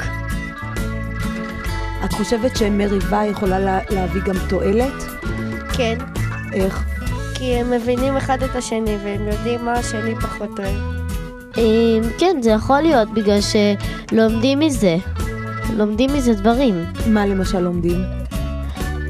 את 2.05 2.13
חושבת 2.13 2.57
שמריבה 2.57 3.25
יכולה 3.25 3.59
לה, 3.59 3.79
להביא 3.89 4.21
גם 4.21 4.35
תועלת? 4.49 5.03
כן. 5.73 5.97
איך? 6.53 6.83
כי 7.39 7.55
הם 7.55 7.71
מבינים 7.71 8.17
אחד 8.17 8.43
את 8.43 8.55
השני 8.55 8.97
והם 9.03 9.27
יודעים 9.27 9.65
מה 9.65 9.73
השני 9.73 10.15
פחות 10.15 10.59
אוהב. 10.59 10.75
אמ, 11.57 12.01
כן, 12.17 12.37
זה 12.41 12.49
יכול 12.49 12.81
להיות 12.81 13.13
בגלל 13.13 13.39
שלומדים 13.41 14.59
מזה. 14.59 14.97
לומדים 15.77 16.09
מזה 16.13 16.33
דברים. 16.33 16.85
מה 17.07 17.25
למשל 17.25 17.59
לומדים? 17.59 18.03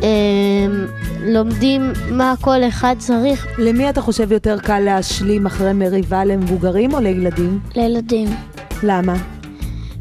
אמ, 0.01 0.85
לומדים 1.21 1.93
מה 2.11 2.33
כל 2.41 2.63
אחד 2.67 2.95
צריך 2.97 3.47
למי 3.57 3.89
אתה 3.89 4.01
חושב 4.01 4.31
יותר 4.31 4.59
קל 4.59 4.79
להשלים 4.79 5.45
אחרי 5.45 5.73
מריבה, 5.73 6.25
למבוגרים 6.25 6.93
או 6.93 6.99
לילדים? 6.99 7.59
לילדים. 7.75 8.27
למה? 8.83 9.13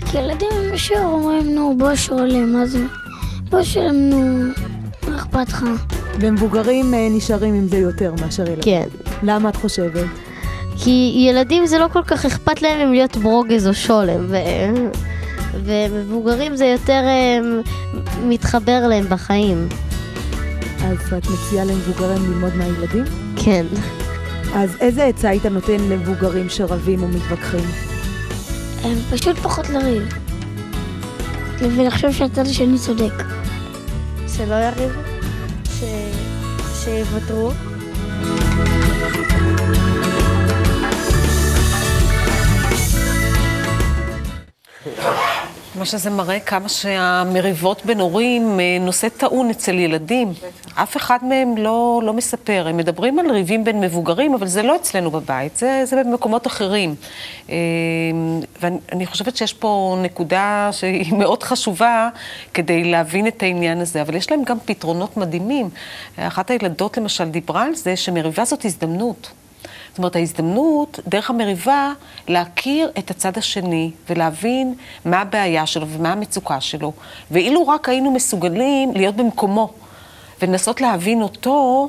כי 0.06 0.18
ילדים 0.18 0.48
הם 0.52 0.74
ישר 0.74 1.02
אומרים, 1.04 1.54
נו, 1.54 1.74
בוא 1.78 1.94
שואלים, 1.94 2.52
מה 2.52 2.66
זה? 2.66 2.84
בוא 3.50 3.62
שואלים, 3.62 4.10
נו, 4.10 4.42
מה 5.08 5.16
אכפת 5.16 5.48
לך? 5.48 5.64
ומבוגרים 6.20 6.94
אה, 6.94 7.08
נשארים 7.10 7.54
עם 7.54 7.68
זה 7.68 7.76
יותר 7.76 8.14
מאשר 8.20 8.42
ילדים. 8.42 8.62
כן. 8.62 8.88
למה 9.22 9.48
את 9.48 9.56
חושבת? 9.56 10.06
כי 10.76 11.26
ילדים 11.28 11.66
זה 11.66 11.78
לא 11.78 11.86
כל 11.92 12.02
כך 12.02 12.26
אכפת 12.26 12.62
להם 12.62 12.80
אם 12.80 12.92
להיות 12.92 13.16
ברוגז 13.16 13.66
או 13.66 13.74
שולם, 13.74 14.26
ו... 14.28 14.36
ומבוגרים 15.64 16.56
זה 16.56 16.64
יותר 16.64 17.02
אמ, 17.08 17.60
מתחבר 18.28 18.86
להם 18.88 19.04
בחיים. 19.08 19.68
אז 20.84 21.12
את 21.18 21.26
מציעה 21.26 21.64
למבוגרים 21.64 22.22
ללמוד 22.32 22.54
מהילדים? 22.56 23.04
כן. 23.36 23.66
אז 24.54 24.76
איזה 24.80 25.04
עצה 25.04 25.28
היית 25.28 25.46
נותן 25.46 25.80
למבוגרים 25.80 26.48
שרבים 26.48 27.02
או 27.02 27.08
מתווכחים? 27.08 27.64
הם 28.82 28.98
פשוט 29.10 29.36
פחות 29.36 29.70
לריב. 29.70 30.08
ולחשוב 31.58 32.12
שהצד 32.12 32.46
השני 32.46 32.78
צודק. 32.78 33.12
שלא 34.36 34.54
יריבו? 34.54 35.07
ש... 35.78 35.84
שיוותרו? 36.84 37.52
מה 45.78 45.84
שזה 45.84 46.10
מראה 46.10 46.40
כמה 46.40 46.68
שהמריבות 46.68 47.86
בין 47.86 48.00
הורים 48.00 48.60
אה, 48.60 48.78
נושא 48.80 49.08
טעון 49.08 49.50
אצל 49.50 49.74
ילדים. 49.74 50.32
אף 50.74 50.96
אחד 50.96 51.18
מהם 51.22 51.56
לא, 51.56 52.00
לא 52.04 52.12
מספר. 52.12 52.66
הם 52.68 52.76
מדברים 52.76 53.18
על 53.18 53.30
ריבים 53.30 53.64
בין 53.64 53.80
מבוגרים, 53.80 54.34
אבל 54.34 54.46
זה 54.46 54.62
לא 54.62 54.76
אצלנו 54.76 55.10
בבית, 55.10 55.56
זה, 55.56 55.82
זה 55.84 56.02
במקומות 56.02 56.46
אחרים. 56.46 56.94
אה, 57.50 57.56
ואני 58.60 59.06
חושבת 59.06 59.36
שיש 59.36 59.52
פה 59.52 59.98
נקודה 60.02 60.68
שהיא 60.72 61.14
מאוד 61.20 61.42
חשובה 61.42 62.08
כדי 62.54 62.84
להבין 62.84 63.26
את 63.26 63.42
העניין 63.42 63.80
הזה, 63.80 64.02
אבל 64.02 64.14
יש 64.14 64.30
להם 64.30 64.44
גם 64.44 64.56
פתרונות 64.64 65.16
מדהימים. 65.16 65.70
אחת 66.16 66.50
הילדות 66.50 66.96
למשל 66.96 67.24
דיברה 67.24 67.64
על 67.64 67.74
זה 67.74 67.96
שמריבה 67.96 68.44
זאת 68.44 68.64
הזדמנות. 68.64 69.30
זאת 69.98 70.02
אומרת, 70.02 70.16
ההזדמנות, 70.16 71.00
דרך 71.06 71.30
המריבה, 71.30 71.92
להכיר 72.28 72.90
את 72.98 73.10
הצד 73.10 73.38
השני 73.38 73.90
ולהבין 74.10 74.74
מה 75.04 75.20
הבעיה 75.20 75.66
שלו 75.66 75.88
ומה 75.88 76.12
המצוקה 76.12 76.60
שלו. 76.60 76.92
ואילו 77.30 77.68
רק 77.68 77.88
היינו 77.88 78.10
מסוגלים 78.10 78.92
להיות 78.94 79.16
במקומו 79.16 79.70
ולנסות 80.42 80.80
להבין 80.80 81.22
אותו, 81.22 81.88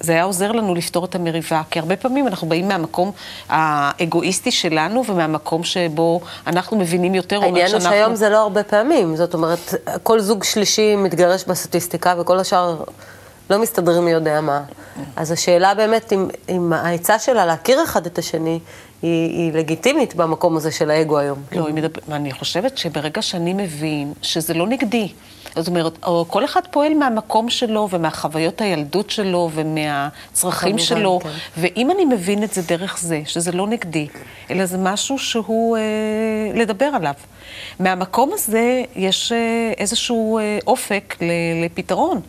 זה 0.00 0.12
היה 0.12 0.24
עוזר 0.24 0.52
לנו 0.52 0.74
לפתור 0.74 1.04
את 1.04 1.14
המריבה. 1.14 1.62
כי 1.70 1.78
הרבה 1.78 1.96
פעמים 1.96 2.26
אנחנו 2.26 2.48
באים 2.48 2.68
מהמקום 2.68 3.12
האגואיסטי 3.48 4.50
שלנו 4.50 5.04
ומהמקום 5.06 5.64
שבו 5.64 6.20
אנחנו 6.46 6.76
מבינים 6.78 7.14
יותר, 7.14 7.36
או 7.36 7.42
איך 7.42 7.48
העניין 7.48 7.72
הוא 7.72 7.80
שאנחנו... 7.80 7.96
שהיום 7.96 8.14
זה 8.14 8.28
לא 8.28 8.38
הרבה 8.38 8.62
פעמים, 8.62 9.16
זאת 9.16 9.34
אומרת, 9.34 9.74
כל 10.02 10.20
זוג 10.20 10.44
שלישי 10.44 10.96
מתגרש 10.96 11.44
בסטטיסטיקה 11.44 12.14
וכל 12.18 12.38
השאר 12.38 12.76
לא 13.50 13.62
מסתדרים 13.62 14.04
מי 14.04 14.10
יודע 14.10 14.40
מה. 14.40 14.62
אז 15.16 15.30
השאלה 15.30 15.74
באמת, 15.74 16.12
אם, 16.12 16.28
אם 16.48 16.72
העצה 16.72 17.18
שלה 17.18 17.46
להכיר 17.46 17.84
אחד 17.84 18.06
את 18.06 18.18
השני, 18.18 18.60
היא, 19.02 19.30
היא 19.30 19.52
לגיטימית 19.52 20.14
במקום 20.14 20.56
הזה 20.56 20.70
של 20.70 20.90
האגו 20.90 21.18
היום. 21.18 21.38
לא, 21.52 21.72
מדבר... 21.72 22.00
אני 22.12 22.32
חושבת 22.32 22.78
שברגע 22.78 23.22
שאני 23.22 23.52
מבין 23.52 24.12
שזה 24.22 24.54
לא 24.54 24.66
נגדי, 24.66 25.08
זאת 25.56 25.68
אומרת, 25.68 25.98
או 26.06 26.24
כל 26.28 26.44
אחד 26.44 26.60
פועל 26.70 26.94
מהמקום 26.94 27.50
שלו 27.50 27.88
ומהחוויות 27.90 28.60
הילדות 28.60 29.10
שלו 29.10 29.50
ומהצרכים 29.54 30.78
שלו, 30.78 31.20
כן. 31.22 31.28
ואם 31.56 31.90
אני 31.90 32.04
מבין 32.04 32.42
את 32.42 32.52
זה 32.52 32.62
דרך 32.62 32.98
זה, 32.98 33.22
שזה 33.26 33.52
לא 33.52 33.66
נגדי, 33.66 34.08
אלא 34.50 34.66
זה 34.66 34.78
משהו 34.78 35.18
שהוא 35.18 35.76
אה, 35.76 35.82
לדבר 36.54 36.90
עליו. 36.94 37.14
מהמקום 37.78 38.30
הזה 38.32 38.82
יש 38.96 39.32
אה, 39.32 39.72
איזשהו 39.78 40.38
אה, 40.38 40.58
אופק 40.66 41.16
לפתרון. 41.64 42.20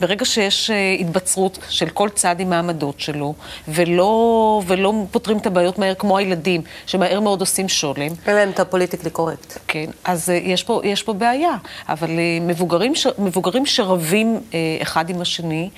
ברגע 0.00 0.24
שיש 0.24 0.70
אה, 0.70 0.96
התבצרות 1.00 1.58
של 1.68 1.88
כל 1.88 2.08
צד 2.08 2.40
עם 2.40 2.52
העמדות 2.52 3.00
שלו, 3.00 3.34
ולא, 3.68 4.62
ולא 4.66 4.92
פותרים 5.10 5.38
את 5.38 5.46
הבעיות 5.46 5.78
מהר 5.78 5.94
כמו 5.94 6.18
הילדים, 6.18 6.60
שמהר 6.86 7.20
מאוד 7.20 7.40
עושים 7.40 7.68
שולם, 7.68 8.08
אין 8.26 8.36
להם 8.36 8.50
את 8.50 8.60
הפוליטיקלי 8.60 9.10
קורקט. 9.10 9.58
כן, 9.68 9.90
אז 10.04 10.28
יש, 10.28 10.62
פה, 10.62 10.80
יש 10.84 11.02
פה 11.02 11.12
בעיה, 11.12 11.56
אבל 11.88 12.10
מבוגרים, 12.40 12.94
ש, 12.94 13.06
מבוגרים 13.18 13.66
שרבים 13.66 14.40
אחד 14.82 15.10
עם 15.10 15.20
השני, 15.20 15.70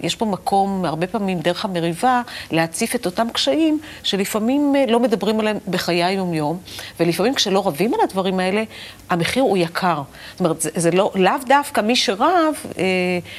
יש 0.00 0.16
פה 0.16 0.24
מקום, 0.24 0.84
הרבה 0.84 1.06
פעמים 1.06 1.38
דרך 1.38 1.64
המריבה, 1.64 2.22
להציף 2.50 2.94
את 2.94 3.06
אותם 3.06 3.26
קשיים 3.32 3.78
שלפעמים 4.02 4.74
לא 4.88 5.00
מדברים 5.00 5.40
עליהם 5.40 5.58
בחיי 5.68 6.04
היום-יום, 6.04 6.58
ולפעמים 7.00 7.34
כשלא 7.34 7.53
רבים 7.60 7.94
על 7.94 8.00
הדברים 8.02 8.40
האלה, 8.40 8.62
המחיר 9.10 9.42
הוא 9.42 9.56
יקר. 9.56 10.02
זאת 10.32 10.40
אומרת, 10.40 10.60
זה, 10.60 10.70
זה 10.74 10.90
לא, 10.90 11.10
לאו 11.14 11.32
דווקא 11.46 11.80
מי 11.80 11.96
שרב 11.96 12.54
uh, 12.62 12.76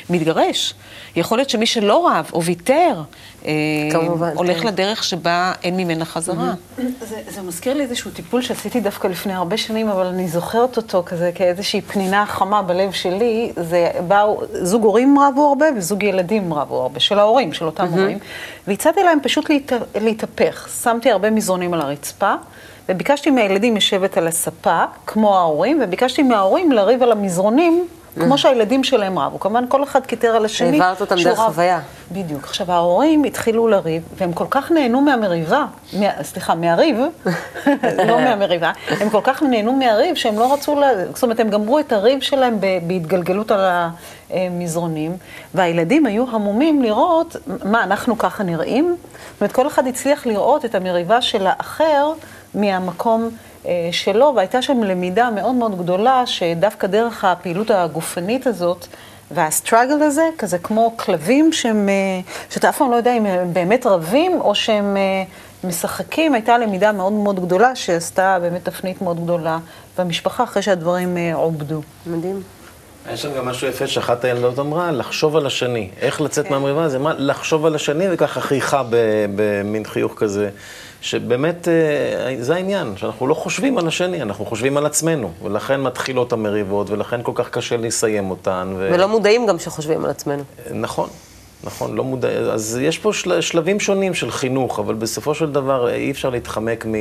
מתגרש. 0.09 0.73
יכול 1.15 1.37
להיות 1.37 1.49
שמי 1.49 1.65
שלא 1.65 2.07
רב 2.07 2.29
או 2.33 2.43
ויתר, 2.43 3.01
uh, 3.41 3.45
כמובן, 3.91 4.31
הולך 4.35 4.59
כן. 4.61 4.67
לדרך 4.67 5.03
שבה 5.03 5.53
אין 5.63 5.77
ממנה 5.77 6.05
חזרה. 6.05 6.53
זה, 7.01 7.21
זה 7.29 7.41
מזכיר 7.41 7.73
לי 7.73 7.83
איזשהו 7.83 8.11
טיפול 8.11 8.41
שעשיתי 8.41 8.79
דווקא 8.79 9.07
לפני 9.07 9.33
הרבה 9.33 9.57
שנים, 9.57 9.89
אבל 9.89 10.05
אני 10.05 10.27
זוכרת 10.27 10.77
אותו 10.77 11.03
כזה 11.05 11.31
כאיזושהי 11.35 11.81
פנינה 11.81 12.25
חמה 12.25 12.61
בלב 12.61 12.91
שלי. 12.91 13.51
זה 13.55 13.91
באו, 14.07 14.41
זוג 14.61 14.83
הורים 14.83 15.19
רבו 15.19 15.47
הרבה 15.47 15.65
וזוג 15.77 16.03
ילדים 16.03 16.53
רבו 16.53 16.81
הרבה, 16.81 16.99
של 16.99 17.19
ההורים, 17.19 17.53
של 17.53 17.65
אותם 17.65 17.87
הורים. 17.87 18.17
והצעתי 18.67 19.03
להם 19.03 19.19
פשוט 19.23 19.49
להת, 19.49 19.71
להתהפך. 20.01 20.69
שמתי 20.83 21.11
הרבה 21.11 21.29
מזרונים 21.29 21.73
על 21.73 21.81
הרצפה, 21.81 22.33
וביקשתי 22.89 23.31
מהילדים 23.31 23.75
לשבת 23.75 24.17
על 24.17 24.27
הספה, 24.27 24.83
כמו 25.07 25.37
ההורים, 25.37 25.79
וביקשתי 25.83 26.23
מההורים 26.23 26.71
לריב 26.71 27.03
על 27.03 27.11
המזרונים. 27.11 27.87
כמו 28.19 28.37
שהילדים 28.37 28.83
שלהם 28.83 29.19
רבו, 29.19 29.39
כמובן 29.39 29.65
כל 29.67 29.83
אחד 29.83 30.05
קיטר 30.05 30.35
על 30.35 30.45
השני. 30.45 30.81
העברת 30.81 31.01
אותם 31.01 31.15
דרך 31.15 31.39
רב. 31.39 31.47
חוויה. 31.47 31.79
בדיוק. 32.11 32.43
עכשיו, 32.43 32.71
ההורים 32.71 33.23
התחילו 33.23 33.67
לריב, 33.67 34.03
והם 34.17 34.33
כל 34.33 34.45
כך 34.49 34.71
נהנו 34.71 35.01
מהמריבה, 35.01 35.65
מה, 35.93 36.23
סליחה, 36.23 36.55
מהריב, 36.55 36.97
לא 38.07 38.19
מהמריבה, 38.19 38.71
הם 38.99 39.09
כל 39.09 39.19
כך 39.23 39.43
נהנו 39.43 39.73
מהריב 39.73 40.15
שהם 40.15 40.39
לא 40.39 40.53
רצו, 40.53 40.79
לה, 40.79 40.87
זאת 41.13 41.23
אומרת, 41.23 41.39
הם 41.39 41.49
גמרו 41.49 41.79
את 41.79 41.91
הריב 41.91 42.21
שלהם 42.21 42.57
בהתגלגלות 42.87 43.51
על 43.51 43.59
המזרונים, 44.29 45.17
והילדים 45.53 46.05
היו 46.05 46.25
המומים 46.31 46.81
לראות 46.81 47.35
מה, 47.63 47.83
אנחנו 47.83 48.17
ככה 48.17 48.43
נראים? 48.43 48.95
זאת 49.33 49.41
אומרת, 49.41 49.51
כל 49.51 49.67
אחד 49.67 49.87
הצליח 49.87 50.25
לראות 50.25 50.65
את 50.65 50.75
המריבה 50.75 51.21
של 51.21 51.47
האחר 51.47 52.13
מהמקום 52.55 53.29
אה, 53.65 53.89
שלו, 53.91 54.33
והייתה 54.35 54.61
שם 54.61 54.83
למידה 54.83 55.29
מאוד 55.29 55.55
מאוד 55.55 55.77
גדולה, 55.77 56.25
שדווקא 56.25 56.87
דרך 56.87 57.25
הפעילות 57.25 57.71
הגופנית 57.71 58.47
הזאת, 58.47 58.87
והסטראגל 59.31 60.01
הזה, 60.03 60.29
כזה 60.37 60.57
כמו 60.57 60.93
כלבים 60.97 61.53
שהם, 61.53 61.89
אה, 61.89 61.93
שאתה 62.49 62.69
אף 62.69 62.77
פעם 62.77 62.91
לא 62.91 62.95
יודע 62.95 63.17
אם 63.17 63.25
הם 63.25 63.53
באמת 63.53 63.85
רבים 63.85 64.41
או 64.41 64.55
שהם 64.55 64.97
אה, 64.97 65.23
משחקים, 65.63 66.33
הייתה 66.33 66.57
למידה 66.57 66.91
מאוד 66.91 67.13
מאוד 67.13 67.45
גדולה 67.45 67.75
שעשתה 67.75 68.37
באמת 68.41 68.65
תפנית 68.65 69.01
מאוד 69.01 69.23
גדולה 69.23 69.57
במשפחה 69.97 70.43
אחרי 70.43 70.61
שהדברים 70.61 71.17
אה, 71.17 71.35
עובדו. 71.35 71.81
מדהים. 72.07 72.41
יש 73.13 73.21
שם 73.21 73.33
גם 73.37 73.45
משהו 73.45 73.67
יפה 73.67 73.87
שאחת 73.87 74.23
הילדות 74.23 74.59
אמרה, 74.59 74.91
לחשוב 74.91 75.35
על 75.35 75.45
השני. 75.45 75.89
איך 76.01 76.21
לצאת 76.21 76.51
מהמריבה? 76.51 76.89
זה 76.89 76.99
מה, 76.99 77.13
לחשוב 77.17 77.65
על 77.65 77.75
השני, 77.75 78.05
וככה 78.11 78.41
חייכה 78.41 78.83
במין 79.35 79.85
חיוך 79.85 80.13
כזה. 80.17 80.49
שבאמת, 81.05 81.67
אה, 81.67 82.35
זה 82.39 82.55
העניין, 82.55 82.93
שאנחנו 82.97 83.27
לא 83.27 83.33
חושבים 83.33 83.77
על 83.77 83.87
השני, 83.87 84.21
אנחנו 84.21 84.45
חושבים 84.45 84.77
על 84.77 84.85
עצמנו. 84.85 85.31
ולכן 85.43 85.81
מתחילות 85.81 86.33
המריבות, 86.33 86.89
ולכן 86.89 87.19
כל 87.23 87.31
כך 87.35 87.49
קשה 87.49 87.77
לסיים 87.77 88.29
אותן. 88.29 88.73
ו... 88.77 88.89
ולא 88.93 89.07
מודעים 89.07 89.45
גם 89.45 89.59
שחושבים 89.59 90.05
על 90.05 90.11
עצמנו. 90.11 90.43
נכון, 90.71 91.09
נכון, 91.63 91.95
לא 91.95 92.03
מודע... 92.03 92.29
אז 92.29 92.79
יש 92.81 92.97
פה 92.97 93.13
של... 93.13 93.41
שלבים 93.41 93.79
שונים 93.79 94.13
של 94.13 94.31
חינוך, 94.31 94.79
אבל 94.79 94.93
בסופו 94.93 95.35
של 95.35 95.51
דבר 95.51 95.89
אי 95.89 96.11
אפשר 96.11 96.29
להתחמק 96.29 96.85
מ... 96.85 96.93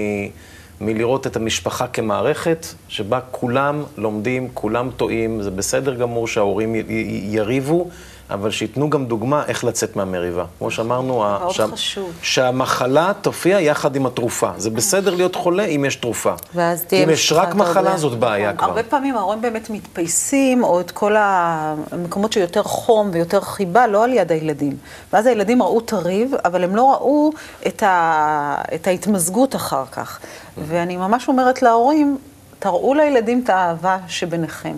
מלראות 0.81 1.27
את 1.27 1.37
המשפחה 1.37 1.87
כמערכת, 1.87 2.67
שבה 2.89 3.21
כולם 3.31 3.85
לומדים, 3.97 4.49
כולם 4.55 4.91
טועים, 4.97 5.43
זה 5.43 5.51
בסדר 5.51 5.95
גמור 5.95 6.29
שההורים 6.29 6.75
י... 6.75 6.79
י... 6.89 7.27
יריבו, 7.31 7.89
אבל 8.31 8.51
שייתנו 8.51 8.91
גם 8.91 9.07
דוגמה 9.07 9.45
איך 9.49 9.65
לצאת 9.65 9.97
מהמריבה. 9.97 10.45
כמו 10.59 10.71
שאמרנו, 10.71 11.25
ה- 11.25 11.47
שה- 11.51 11.67
חשוב. 11.67 12.13
שהמחלה 12.23 13.13
תופיע 13.23 13.61
יחד 13.61 13.97
עם 13.97 14.07
התרופה. 14.07 14.51
זה 14.57 14.71
בסדר 14.71 15.15
להיות 15.15 15.35
חולה 15.37 15.65
אם 15.65 15.85
יש 15.85 15.97
תרופה. 15.97 16.33
ואז 16.55 16.83
תהיה 16.85 17.05
אם 17.05 17.11
יש 17.11 17.33
רק 17.33 17.55
מחלה, 17.55 17.83
בריאה. 17.83 17.97
זאת 17.97 18.19
בעיה 18.19 18.53
כבר. 18.53 18.67
הרבה 18.67 18.83
פעמים 18.83 19.17
ההורים 19.17 19.43
באמת 19.43 19.71
מתפייסים, 19.71 20.65
או 20.65 20.81
את 20.81 20.91
כל 20.91 21.15
המקומות 21.19 22.33
שיותר 22.33 22.63
חום 22.63 23.11
ויותר 23.13 23.41
חיבה, 23.41 23.87
לא 23.87 24.05
על 24.05 24.13
יד 24.13 24.33
הילדים. 24.33 24.77
ואז 25.13 25.27
הילדים 25.27 25.63
ראו 25.63 25.79
את 25.79 25.93
הריב, 25.93 26.33
אבל 26.45 26.65
הם 26.65 26.77
לא 26.77 26.93
ראו 26.93 27.31
את, 27.67 27.83
ה... 27.83 28.55
את 28.75 28.87
ההתמזגות 28.87 29.57
אחר 29.57 29.85
כך. 29.93 30.21
ואני 30.59 30.97
ממש 30.97 31.29
אומרת 31.29 31.63
להורים, 31.63 32.19
תראו 32.59 32.95
לילדים 32.95 33.41
את 33.45 33.51
האהבה 33.51 33.99
שביניכם. 34.09 34.75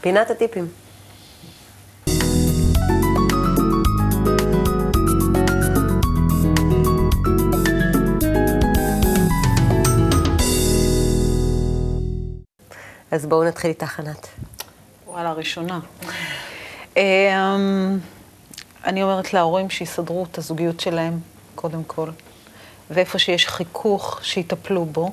פינת 0.00 0.30
הטיפים. 0.30 0.66
אז 13.14 13.26
בואו 13.26 13.44
נתחיל 13.44 13.70
איתך, 13.70 14.00
ענת. 14.00 14.28
וואלה, 15.06 15.32
ראשונה. 15.32 15.80
אמ, 16.96 17.98
אני 18.84 19.02
אומרת 19.02 19.34
להורים 19.34 19.70
שיסדרו 19.70 20.26
את 20.30 20.38
הזוגיות 20.38 20.80
שלהם, 20.80 21.18
קודם 21.54 21.84
כל, 21.84 22.08
ואיפה 22.90 23.18
שיש 23.18 23.46
חיכוך, 23.46 24.20
שיטפלו 24.22 24.84
בו. 24.84 25.12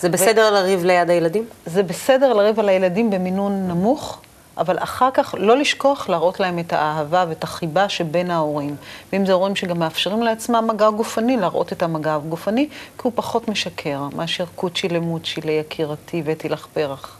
זה 0.00 0.08
בסדר 0.08 0.48
ו... 0.52 0.54
לריב 0.54 0.84
ליד 0.84 1.10
הילדים? 1.10 1.46
זה 1.66 1.82
בסדר 1.82 2.32
לריב 2.32 2.60
על 2.60 2.68
הילדים 2.68 3.10
במינון 3.10 3.68
נמוך, 3.68 4.20
אבל 4.56 4.78
אחר 4.78 5.08
כך 5.14 5.34
לא 5.38 5.56
לשכוח 5.56 6.08
להראות 6.08 6.40
להם 6.40 6.58
את 6.58 6.72
האהבה 6.72 7.24
ואת 7.28 7.44
החיבה 7.44 7.88
שבין 7.88 8.30
ההורים. 8.30 8.76
ואם 9.12 9.26
זה 9.26 9.32
הורים 9.32 9.56
שגם 9.56 9.78
מאפשרים 9.78 10.22
לעצמם 10.22 10.70
מגע 10.70 10.90
גופני, 10.90 11.36
להראות 11.36 11.72
את 11.72 11.82
המגע 11.82 12.14
הגופני, 12.14 12.68
כי 12.70 13.02
הוא 13.02 13.12
פחות 13.14 13.48
משקר 13.48 14.08
מאשר 14.16 14.44
קוצ'י 14.54 14.88
למוצ'י 14.88 15.40
ליקירתי 15.40 16.22
והבאתי 16.24 16.48
לך 16.48 16.66
פרח. 16.72 17.18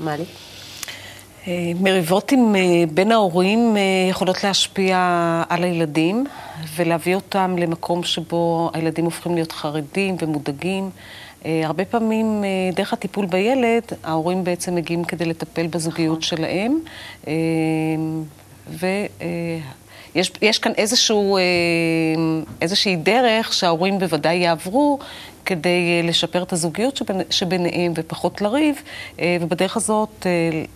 מלי? 0.00 0.24
אה, 1.46 1.72
מריבות 1.80 2.32
עם 2.32 2.56
אה, 2.56 2.60
בין 2.94 3.12
ההורים 3.12 3.76
אה, 3.76 3.82
יכולות 4.10 4.44
להשפיע 4.44 4.96
על 5.48 5.64
הילדים 5.64 6.24
ולהביא 6.76 7.14
אותם 7.14 7.56
למקום 7.58 8.02
שבו 8.02 8.70
הילדים 8.74 9.04
הופכים 9.04 9.34
להיות 9.34 9.52
חרדים 9.52 10.16
ומודאגים. 10.20 10.90
הרבה 11.64 11.84
פעמים 11.84 12.44
דרך 12.74 12.92
הטיפול 12.92 13.26
בילד, 13.26 13.82
ההורים 14.04 14.44
בעצם 14.44 14.74
מגיעים 14.74 15.04
כדי 15.04 15.24
לטפל 15.24 15.66
בזוגיות 15.66 16.22
שלהם, 16.22 16.78
ויש 20.14 20.58
כאן 20.62 20.72
איזשהו, 20.76 21.38
איזושהי 22.60 22.96
דרך 22.96 23.52
שההורים 23.52 23.98
בוודאי 23.98 24.36
יעברו 24.36 24.98
כדי 25.44 25.68
אה, 25.68 26.08
לשפר 26.08 26.42
את 26.42 26.52
הזוגיות 26.52 26.96
שבין, 26.96 27.20
שביניהם 27.30 27.92
ופחות 27.96 28.40
לריב, 28.40 28.76
אה, 29.20 29.36
ובדרך 29.40 29.76
הזאת 29.76 30.26
אה, 30.26 30.30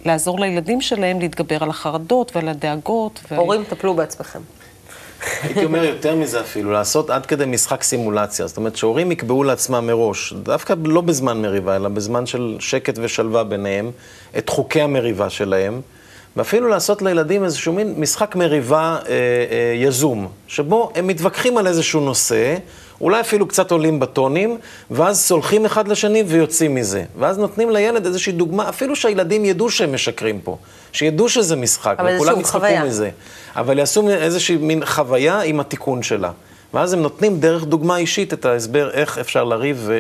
לעזור 0.05 0.41
לילדים 0.41 0.81
שלהם 0.81 1.21
להתגבר 1.21 1.63
על 1.63 1.71
החרדות 1.71 2.37
ועל 2.37 2.49
הדאגות. 2.49 3.21
הורים, 3.37 3.61
ועל... 3.61 3.71
טפלו 3.71 3.95
בעצמכם. 3.95 4.41
הייתי 5.43 5.65
אומר 5.65 5.85
יותר 5.85 6.17
מזה 6.17 6.41
אפילו, 6.41 6.73
לעשות 6.73 7.11
עד 7.11 7.27
כדי 7.27 7.45
משחק 7.47 7.83
סימולציה. 7.83 8.47
זאת 8.47 8.57
אומרת, 8.57 8.77
שהורים 8.77 9.13
יקבעו 9.13 9.45
לעצמם 9.45 9.87
מראש, 9.87 10.33
דווקא 10.33 10.75
לא 10.85 11.01
בזמן 11.01 11.43
מריבה, 11.43 11.77
אלא 11.77 11.89
בזמן 11.89 12.27
של 12.27 12.57
שקט 12.61 12.99
ושלווה 13.03 13.45
ביניהם, 13.45 13.91
את 14.39 14.49
חוקי 14.49 14.81
המריבה 14.81 15.31
שלהם, 15.31 15.81
ואפילו 16.37 16.69
לעשות 16.69 17.03
לילדים 17.03 17.45
איזשהו 17.45 17.73
מין 17.73 17.95
משחק 17.97 18.37
מריבה 18.37 18.99
אה, 19.09 19.13
אה, 19.13 19.75
יזום, 19.77 20.29
שבו 20.47 20.93
הם 20.95 21.07
מתווכחים 21.07 21.59
על 21.59 21.67
איזשהו 21.67 22.01
נושא, 22.01 22.57
אולי 23.01 23.21
אפילו 23.21 23.49
קצת 23.49 23.71
עולים 23.71 24.01
בטונים, 24.01 24.59
ואז 24.91 25.21
סולחים 25.21 25.65
אחד 25.65 25.89
לשני 25.89 26.23
ויוצאים 26.27 26.75
מזה. 26.75 27.05
ואז 27.19 27.39
נותנים 27.39 27.71
לילד 27.71 28.07
איזושהי 28.07 28.33
דוגמה, 28.33 28.69
אפילו 28.69 28.97
שהילדים 28.97 29.45
ידעו 29.45 29.71
שהם 29.71 29.95
משקרים 29.95 30.41
פה, 30.41 30.57
שידעו 30.93 31.29
שזה 31.29 31.57
משחק, 31.57 31.99
וכולם 32.15 32.41
יצחקו 32.41 32.67
מזה. 32.85 33.11
אבל 33.57 33.79
יעשו 33.79 34.11
איזושהי 34.11 34.57
מין 34.57 34.85
חוויה 34.85 35.41
עם 35.41 35.61
התיקון 35.61 36.03
שלה. 36.03 36.31
ואז 36.75 36.93
הם 36.93 37.03
נותנים 37.03 37.41
דרך 37.41 37.65
דוגמה 37.65 37.97
אישית 37.97 38.33
את 38.33 38.45
ההסבר 38.45 38.91
איך 38.91 39.19
אפשר 39.19 39.45
לריב, 39.45 39.83
ו... 39.87 39.99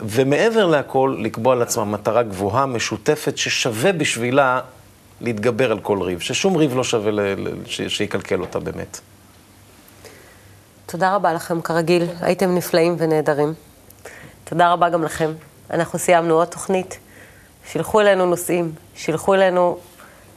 ומעבר 0.00 0.66
להכל, 0.66 1.16
לקבוע 1.18 1.54
לעצמם 1.54 1.92
מטרה 1.92 2.22
גבוהה, 2.22 2.66
משותפת, 2.66 3.38
ששווה 3.38 3.92
בשבילה 3.92 4.60
להתגבר 5.20 5.70
על 5.72 5.80
כל 5.80 6.02
ריב, 6.02 6.20
ששום 6.20 6.56
ריב 6.56 6.76
לא 6.76 6.84
שווה 6.84 7.10
ל... 7.10 7.20
ש... 7.66 7.82
שיקלקל 7.82 8.40
אותה 8.40 8.58
באמת. 8.58 9.00
תודה 10.92 11.14
רבה 11.14 11.32
לכם, 11.32 11.60
כרגיל. 11.60 12.06
הייתם 12.20 12.54
נפלאים 12.54 12.96
ונהדרים. 12.98 13.54
תודה 14.44 14.72
רבה 14.72 14.88
גם 14.88 15.02
לכם. 15.04 15.32
אנחנו 15.70 15.98
סיימנו 15.98 16.34
עוד 16.34 16.48
תוכנית. 16.48 16.98
שילחו 17.66 18.00
אלינו 18.00 18.26
נושאים, 18.26 18.72
שילחו 18.94 19.34
אלינו 19.34 19.78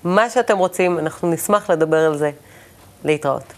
מה 0.04 0.30
שאתם 0.30 0.58
רוצים, 0.58 1.00
אנחנו 1.00 1.32
נשמח 1.32 1.70
לדבר 1.70 1.98
על 1.98 2.18
זה. 2.18 2.32
להתראות. 3.04 3.54